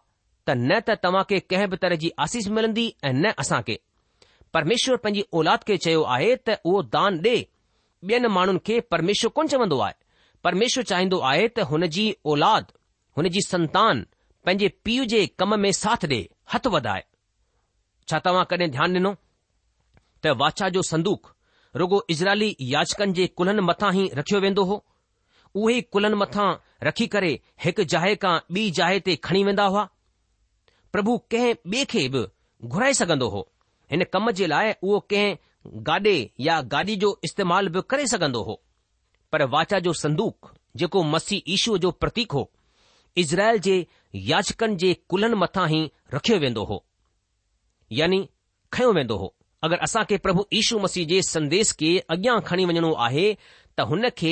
त 0.47 0.49
न 0.69 0.79
त 0.79 0.89
तव्हां 1.03 1.23
खे 1.29 1.39
कंहिं 1.51 1.67
बि 1.71 1.77
तरह 1.83 1.95
जी 2.01 2.09
आसीस 2.25 2.47
मिलंदी 2.55 2.85
ऐं 3.07 3.13
न 3.21 3.25
असां 3.43 3.61
खे 3.67 3.75
परमेश्वर 4.53 4.95
पंहिंजी 5.03 5.23
औलाद 5.39 5.59
खे 5.67 5.75
चयो 5.85 6.01
आहे 6.15 6.29
त 6.35 6.57
उहो 6.69 6.81
दान 6.95 7.11
ॾे 7.25 7.35
ॿियनि 8.07 8.27
माण्हुनि 8.35 8.59
खे 8.67 8.79
परमेश्वर 8.93 9.29
कोन 9.35 9.45
चवंदो 9.53 9.77
आहे 9.85 9.95
परमेश्वर 10.43 10.83
चाहींदो 10.91 11.17
आहे 11.29 11.47
त 11.57 11.65
हुन 11.71 11.85
जी 11.95 12.05
औलाद 12.31 12.71
हुन 13.17 13.27
जी 13.35 13.41
संतान 13.47 14.03
पंहिंजे 14.45 14.67
पीउ 14.85 15.03
जे 15.13 15.25
कम 15.39 15.59
में 15.63 15.71
साथ 15.83 16.03
ॾे 16.15 16.19
हथु 16.53 16.69
वधाए 16.77 17.03
छा 18.09 18.17
तव्हां 18.25 18.45
कॾहिं 18.51 18.69
ध्यानु 18.75 18.95
ॾिनो 18.99 19.11
त 20.23 20.35
वाचा 20.43 20.69
जो 20.75 20.81
संदूक 20.93 21.21
रुगो 21.81 21.97
इज़राइली 22.13 22.49
याचकनि 22.73 23.11
जे 23.19 23.27
कुल्हनि 23.37 23.63
मथां 23.69 23.91
ई 23.99 24.03
रखियो 24.19 24.39
वेंदो 24.45 24.63
हो 24.69 24.75
उहे 25.59 25.75
कुल्हनि 25.93 26.17
मथां 26.23 26.49
रखी 26.87 27.07
करे 27.13 27.33
हिकु 27.65 27.83
जाए 27.93 28.15
खां 28.23 28.35
ॿी 28.61 28.65
जाइ 28.79 29.03
ते 29.07 29.19
खणी 29.29 29.43
वेंदा 29.49 29.65
हुआ 29.73 29.85
પ્રભુ 30.93 31.13
કહે 31.31 31.43
બેખેબ 31.71 32.13
ઘરાય 32.73 32.95
સકંદો 32.99 33.27
હો 33.33 33.41
ને 33.99 34.05
કમજે 34.11 34.45
લાયે 34.51 34.73
ઓ 34.89 34.99
કહે 35.11 35.21
ગાડે 35.87 36.15
يا 36.45 36.49
ગાડી 36.71 36.99
જો 37.03 37.09
ઇસ્તેમાલ 37.27 37.65
કરે 37.89 38.03
સકંદો 38.13 38.39
હો 38.47 38.55
પર 39.31 39.41
વાચા 39.53 39.79
જો 39.85 39.91
સندوق 40.01 40.37
જેકો 40.79 40.97
મસી 41.13 41.41
ઈશુ 41.51 41.71
જો 41.83 41.89
પ્રતીક 42.01 42.31
હો 42.37 42.43
ઇઝરાયલ 43.21 43.59
જે 43.65 43.75
યજકન 44.29 44.71
જે 44.81 44.89
કુલન 45.09 45.33
મથા 45.41 45.67
હી 45.73 45.85
રખ્યો 46.15 46.39
વેંદો 46.43 46.63
હો 46.69 46.77
યાની 47.97 48.23
ખયો 48.73 48.91
વેંદો 48.97 49.15
હો 49.21 49.27
અગર 49.65 49.79
અસા 49.85 50.05
કે 50.09 50.15
પ્રભુ 50.23 50.41
ઈશુ 50.49 50.75
મસી 50.83 51.05
જે 51.11 51.17
સંદેશ 51.31 51.73
કે 51.79 51.89
અગ્યા 52.13 52.45
ખણી 52.47 52.67
વજણો 52.69 52.89
આહે 53.05 53.25
તા 53.75 53.85
હન 53.91 54.03
કે 54.19 54.31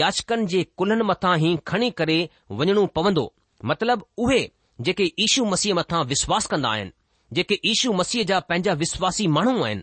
યજકન 0.00 0.40
જે 0.50 0.60
કુલન 0.78 1.00
મથા 1.08 1.36
હી 1.42 1.56
ખણી 1.68 1.92
કરે 1.98 2.18
વજણો 2.56 2.82
પવંદો 2.94 3.24
મતલબ 3.68 4.00
ઓહે 4.22 4.40
जेके 4.84 5.04
ईशू 5.22 5.44
मसीह 5.52 5.74
मथां 5.74 6.04
विश्वास 6.10 6.46
कंदा 6.50 6.68
आहिनि 6.68 6.90
जेके 7.38 7.58
ईशू 7.70 7.92
मसीह 7.94 8.22
जा 8.30 8.38
पंहिंजा 8.50 8.72
विश्वासी 8.82 9.26
माण्हू 9.36 9.62
आहिनि 9.64 9.82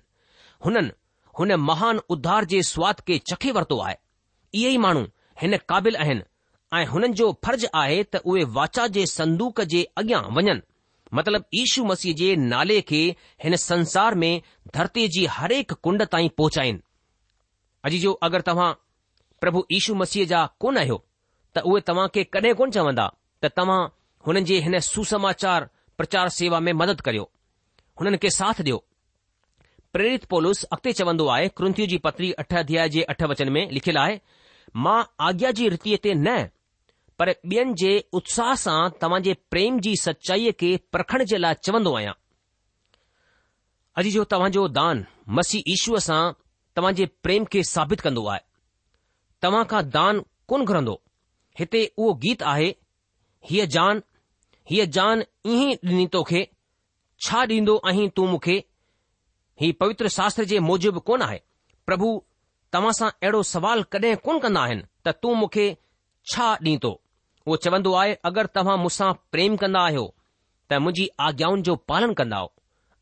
हुननि 0.65 0.89
हुन 1.39 1.51
महान 1.69 1.99
उद्धार 2.15 2.45
जे 2.53 2.61
स्वाद 2.69 2.99
खे 3.07 3.17
चखे 3.31 3.51
वरितो 3.57 3.79
आहे 3.87 3.95
इहे 4.53 4.69
ई 4.71 4.77
माण्हू 4.85 5.03
हिन 5.41 5.57
क़ाबिल 5.69 5.95
आहिनि 6.05 6.21
ऐं 6.79 6.85
हुननि 6.93 7.13
जो 7.19 7.27
फर्ज़ 7.45 7.65
आहे 7.81 8.01
त 8.03 8.21
उहे 8.31 8.43
वाचा 8.57 8.87
जे 8.95 9.05
संदूक 9.11 9.61
जे 9.73 9.83
अॻियां 10.01 10.21
वञनि 10.37 10.55
मतिलब 11.19 11.43
ईशू 11.63 11.83
मसीह 11.91 12.13
जे 12.21 12.35
नाले 12.51 12.79
खे 12.89 13.01
हिन 13.43 13.55
संसार 13.69 14.15
में 14.21 14.41
धरतीअ 14.77 15.07
जी 15.17 15.25
हरक 15.35 15.73
कुंड 15.87 16.05
ताईं 16.15 16.29
पहुचाइनि 16.41 16.81
अॼु 17.89 17.99
जो 18.07 18.11
अगरि 18.29 18.47
तव्हां 18.49 18.71
प्रभु 19.45 19.63
ईशू 19.79 19.95
मसीह 20.01 20.25
जा 20.33 20.45
कोन 20.65 20.77
आहियो 20.83 20.97
त 21.55 21.65
उहे 21.71 21.85
तव्हां 21.91 22.07
खे 22.17 22.23
कॾहिं 22.37 22.53
कोन 22.63 22.71
चवंदा 22.79 23.07
त 23.45 23.53
तव्हां 23.61 23.79
हुननि 24.25 24.41
जे 24.49 24.57
हिन 24.65 24.79
सुसमाचार 24.89 25.69
प्रचार 25.97 26.29
सेवा 26.39 26.59
में 26.67 26.71
मदद 26.81 27.01
करियो 27.07 27.29
हुननि 27.99 28.17
खे 28.23 28.29
साथ 28.37 28.61
ॾियो 28.65 28.77
प्रेरित 29.93 30.23
पोलिस 30.33 30.63
अॻिते 30.73 30.93
चवंदो 30.99 31.27
आहे 31.35 31.47
कृंतियु 31.59 31.87
जी 31.91 31.97
पत्री 32.07 32.31
अठ 32.43 32.53
अध्याय 32.63 32.89
जे 32.95 33.01
अठ 33.13 33.23
वचन 33.31 33.51
में 33.55 33.63
लिखियलु 33.77 33.99
आहे 34.01 34.19
मां 34.85 35.01
आज्ञा 35.27 35.51
जी 35.59 35.69
रीतीअ 35.75 35.97
ते 36.05 36.13
न 36.13 36.35
पर 37.21 37.29
ॿियनि 37.53 37.73
जे 37.83 37.91
उत्साह 38.19 38.51
सां 38.63 38.79
तव्हां 39.03 39.21
जे 39.27 39.33
प्रेम 39.53 39.79
जी 39.85 39.93
सचाईअ 40.01 40.51
खे 40.61 40.71
प्रखण 40.95 41.23
जे 41.31 41.37
लाइ 41.43 41.55
चवंदो 41.67 41.93
आहियां 41.99 42.13
अॼु 44.03 44.11
जो 44.17 44.23
तव्हां 44.35 44.51
जो 44.57 44.67
दान 44.79 45.05
मसीह 45.39 45.71
ईश्व 45.75 45.97
सां 46.09 46.19
तव्हां 46.79 46.93
जे 47.01 47.05
प्रेम 47.27 47.45
खे 47.55 47.63
साबित 47.71 48.01
कंदो 48.07 48.25
आहे 48.35 48.43
तव्हां 49.47 49.63
खां 49.73 49.81
दान 49.97 50.23
कोन 50.53 50.65
घुरंदो 50.73 50.99
हिते 51.63 51.81
उहो 51.97 52.13
गीत 52.27 52.43
आहे 52.53 52.69
हीअ 53.49 53.65
जान 53.75 54.01
हीअ 54.69 54.85
जान 54.95 55.23
ईअं 55.47 55.69
ॾिनी 55.89 56.05
तोखे 56.13 56.43
छा 57.27 57.43
ॾींदो 57.51 57.75
आहीं 57.89 58.07
तूं 58.17 58.27
मूंखे 58.29 58.55
ही 59.61 59.71
पवित्र 59.81 60.07
शास्त्र 60.15 60.43
जे 60.51 60.59
मूजिबि 60.69 60.99
कोन 61.05 61.21
आहे 61.27 61.39
प्रभु 61.85 62.07
तव्हां 62.73 62.91
सां 62.97 63.09
अहिड़ो 63.09 63.41
सवाल 63.53 63.83
कॾहिं 63.91 64.15
कोन 64.25 64.39
कंदा 64.39 64.61
आहिनि 64.67 64.81
त 65.05 65.13
तूं 65.21 65.33
मूंखे 65.41 65.65
छा 66.31 66.47
ॾींदो 66.61 66.89
तो 66.89 66.93
उहो 67.47 67.55
चवंदो 67.65 67.93
आहे 68.01 68.13
अगरि 68.29 68.51
तव्हां 68.55 68.77
मूंसां 68.83 69.11
प्रेम 69.35 69.55
कंदा 69.63 69.81
आहियो 69.89 70.05
त 70.71 70.79
मुंहिंजी 70.83 71.09
आज्ञाउनि 71.27 71.61
जो 71.69 71.75
पालन 71.91 72.13
कंदा 72.19 72.37
आहियो 72.43 72.53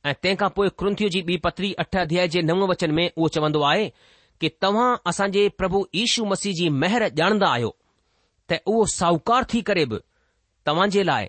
ऐं 0.10 0.14
तंहिं 0.24 0.38
खां 0.44 0.50
पोइ 0.60 0.70
क्रंथीअ 0.80 1.10
जी 1.16 1.22
ॿी 1.32 1.38
पत्री 1.48 1.74
अठ 1.86 1.96
अध्याय 2.06 2.28
जे 2.38 2.42
नव 2.52 2.66
वचन 2.72 2.92
में 3.00 3.06
उहो 3.08 3.28
चवंदो 3.38 3.62
आहे 3.72 3.90
कि 4.42 4.50
तव्हां 4.62 4.88
असांजे 5.12 5.48
प्रभु 5.62 5.86
यीशू 6.02 6.26
मसीह 6.34 6.54
जी 6.60 6.68
महर 6.86 7.04
ॼाणंदा 7.22 7.48
आहियो 7.58 7.76
त 8.52 8.60
उहो 8.74 8.86
साहूकार 8.98 9.46
थी 9.54 9.62
करे 9.72 9.86
बि 9.94 10.00
तव्हां 10.66 10.90
जे 10.94 11.04
लाइ 11.04 11.26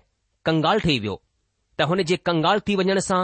कंगाल 0.49 0.79
ठही 0.83 0.97
वियो 0.99 1.15
त 1.79 1.81
हुन 1.89 2.01
जे 2.11 2.15
कंगाल 2.29 2.59
थी 2.67 2.75
वञण 2.75 2.99
सां 3.07 3.19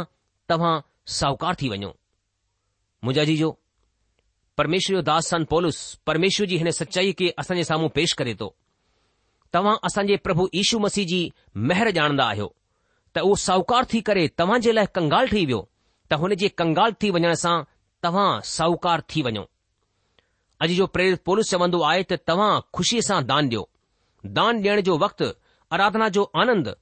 तव्हां 0.51 0.73
साहूकार 1.19 1.55
थी 1.61 1.69
वञो 1.69 1.89
मुंहिंजा 3.05 3.23
जी 3.29 3.37
जो 3.37 3.49
परमेश्वर 4.57 4.95
जो 4.95 5.01
दास 5.09 5.27
सन 5.33 5.43
पोलिस 5.53 5.77
परमेश्वर 6.09 6.47
जी 6.51 6.57
हिन 6.63 6.71
सचाई 6.79 7.11
खे 7.21 7.29
असांजे 7.43 7.63
साम्हूं 7.69 7.89
पेश 7.95 8.13
करे 8.19 8.33
थो 8.41 8.49
तव्हां 9.53 9.75
असांजे 9.89 10.15
प्रभु 10.27 10.47
यीशू 10.55 10.79
मसीह 10.85 11.05
जी 11.13 11.21
महिर 11.71 11.87
ॼाणदा 11.99 12.25
आहियो 12.33 12.47
त 13.15 13.19
उहो 13.27 13.35
साहूकार 13.47 13.85
थी 13.93 14.01
करे 14.09 14.27
तव्हां 14.39 14.59
जे 14.67 14.73
लाइ 14.75 14.85
कंगाल 14.99 15.27
ठही 15.33 15.45
वियो 15.51 15.61
त 16.09 16.13
हुन 16.25 16.35
जे 16.43 16.47
कंगाल 16.63 16.91
थी 17.01 17.09
वञण 17.17 17.33
सां 17.45 17.57
तव्हां 18.03 18.29
साहूकार 18.57 19.03
थी 19.09 19.21
वञो 19.29 19.45
अॼु 20.67 20.73
जो 20.81 20.85
प्रेरित 20.97 21.19
पोलिसस 21.31 21.51
चवंदो 21.55 21.81
आहे 21.91 22.03
त 22.13 22.21
तव्हां 22.27 22.51
खुशीअ 22.77 23.01
सां 23.11 23.21
दान 23.33 23.49
ॾियो 23.53 23.63
दान 24.39 24.63
ॾियण 24.67 24.81
जो 24.91 24.97
वक़्तु 25.05 25.29
आराधना 25.73 26.07
जो 26.15 26.23
आनंद 26.41 26.75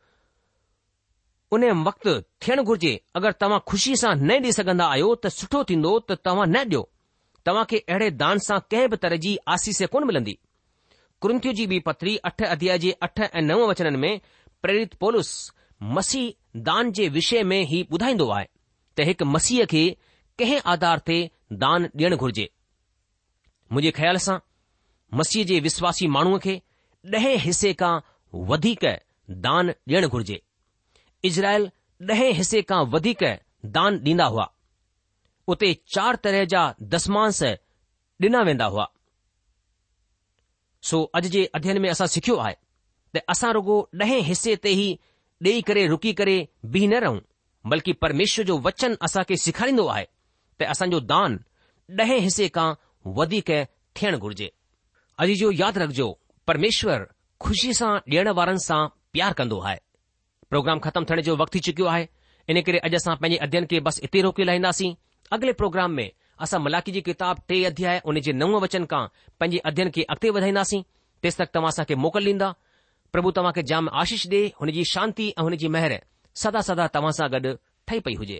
वक़्त 1.54 2.08
थियणु 2.48 2.64
घुर्जे 2.72 2.92
अगरि 3.18 3.34
तव्हां 3.42 3.60
खुशी 3.70 3.96
सां 4.02 4.14
न 4.20 4.30
ॾेई 4.44 4.52
सघंदा 4.58 4.86
आहियो 4.96 5.08
त 5.24 5.32
सुठो 5.38 5.62
थींदो 5.72 5.90
त 6.10 6.16
तव्हां 6.28 6.46
न 6.52 6.62
ॾियो 6.72 6.82
तव्हां 7.50 7.64
खे 7.72 7.80
अहिड़े 7.88 8.10
दान 8.24 8.44
सां 8.48 8.60
कंहिं 8.74 8.90
बि 8.94 8.98
तरह 9.06 9.20
जी 9.26 9.34
आसीस 9.56 9.82
कोन 9.96 10.08
मिलंदी 10.12 10.36
कृंथियू 11.26 11.54
जी 11.60 11.66
बि 11.72 11.80
पतरी 11.90 12.16
अठ 12.32 12.44
अध्याय 12.56 12.80
जे 12.86 12.92
अठ 13.08 13.20
ऐं 13.28 13.42
नव 13.50 13.66
वचननि 13.72 13.98
में 14.04 14.22
प्रेरित 14.66 14.94
पोलिस 15.04 15.34
मसीह 15.98 16.60
दान 16.70 16.92
जे 17.00 17.10
विषय 17.18 17.44
में 17.52 17.60
ई 17.60 17.82
ॿुधाईंदो 17.98 18.30
आहे 18.38 18.48
त 18.96 19.08
हिकु 19.12 19.26
मसीह 19.36 19.66
खे 19.76 19.84
कंहिं 20.44 20.62
आधार 20.76 21.04
ते 21.12 21.20
दान 21.66 21.90
ॾियणु 22.04 22.18
घुर्जे 22.26 22.50
मुंहिंजे 23.74 23.92
ख़्याल 24.00 24.24
सां 24.30 24.40
मसीह 25.24 25.50
जे 25.52 25.60
विश्वासी 25.70 26.08
माण्हूअ 26.18 26.40
खे 26.48 26.58
ॾहें 27.18 27.36
हिसे 27.48 27.74
खां 27.84 27.96
વધિકે 28.32 28.91
দান 29.28 29.72
દેણ 29.89 30.08
ગુરજે 30.13 30.38
ઇઝરાયલ 31.28 31.65
10 32.12 32.32
હિસ્સે 32.39 32.62
કા 32.70 32.84
વધિકે 32.94 33.32
দান 33.76 34.00
દીના 34.06 34.30
હુઆ 34.34 34.52
ઉતે 35.52 35.67
ચાર 35.94 36.15
તરહ 36.24 36.48
જા 36.54 36.67
દસમાન 36.91 37.34
સે 37.39 37.50
દીના 38.22 38.44
વેnda 38.50 38.65
હુઆ 38.74 38.89
સો 40.89 40.98
અજજે 41.17 41.44
અધ્યયન 41.58 41.82
મે 41.84 41.89
અસા 41.96 42.13
સિક્યો 42.13 42.38
આય 42.46 42.58
تے 43.13 43.20
અસા 43.34 43.52
રગો 43.58 43.76
10 44.06 44.24
હિસ્સે 44.30 44.52
તેહી 44.65 44.91
દેઈ 45.44 45.62
કરે 45.67 45.82
રૂકી 45.91 46.15
કરે 46.20 46.36
બી 46.72 46.88
ન 46.89 46.94
રહું 47.04 47.20
બલકી 47.70 48.00
પરમેશ્વર 48.02 48.46
જો 48.50 48.56
વચન 48.65 48.94
અસા 49.06 49.28
કે 49.30 49.36
સિકાડીndo 49.46 49.84
આય 49.91 50.08
تے 50.58 50.63
અસા 50.74 50.88
જો 50.94 51.00
দান 51.12 51.34
10 52.02 52.20
હિસ્સે 52.26 52.46
કા 52.56 52.72
વધિકે 53.17 53.60
ઠેણ 53.96 54.20
ગુરજે 54.24 54.48
અજી 55.22 55.39
જો 55.41 55.50
યાદ 55.62 55.76
રખજો 55.84 56.08
પરમેશ્વર 56.48 57.02
खुशी 57.46 57.72
सां 57.78 57.92
ॾियण 58.14 58.28
वारनि 58.40 58.60
सां 58.64 58.80
प्यार 59.16 59.34
कंदो 59.38 59.60
आहे 59.68 59.78
प्रोग्राम 60.54 60.80
ख़तमु 60.86 61.06
थियण 61.12 61.22
जो 61.28 61.36
वक़्तु 61.42 61.56
थी 61.58 61.60
चुकियो 61.68 61.88
आहे 61.94 62.08
इन 62.54 62.60
करे 62.68 62.80
अॼु 62.88 62.96
असां 63.02 63.16
पंहिंजे 63.24 63.38
अध्ययन 63.46 63.66
खे 63.72 63.80
बसि 63.88 64.02
इते 64.08 64.22
रोके 64.26 64.44
लाहींदासीं 64.50 64.90
अॻिले 65.38 65.54
प्रोग्राम 65.62 65.92
में 66.00 66.06
असां 66.46 66.60
मलाखी 66.66 66.92
जी 66.98 67.02
किताब 67.10 67.42
टे 67.54 67.64
अध्याय 67.72 68.02
हुन 68.06 68.20
जे 68.28 68.34
नव 68.44 68.58
वचन 68.66 68.86
खां 68.94 69.04
पंहिंजे 69.44 69.58
अध्यन 69.72 69.90
खे 69.98 70.02
अॻिते 70.16 70.30
वधाईंदासीं 70.40 70.82
तेसि 71.24 71.42
तक 71.44 71.50
तव्हां 71.58 71.74
असांखे 71.76 71.96
मोकल 72.06 72.26
ॾींदा 72.34 72.50
प्रभु 73.16 73.30
तव्हां 73.38 73.54
खे 73.58 73.62
जाम 73.74 73.90
आशीष 74.04 74.28
डे 74.36 74.42
हुनजी 74.62 74.84
शांती 74.94 75.32
ऐं 75.38 75.44
हुनजी 75.50 75.68
महर 75.78 76.00
सदा 76.46 76.62
सदा 76.72 76.86
तव्हां 76.98 77.12
सां 77.22 77.28
गॾु 77.38 77.54
ठही 77.88 78.00
पई 78.10 78.16
हुजे 78.24 78.40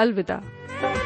अलविदा 0.00 0.97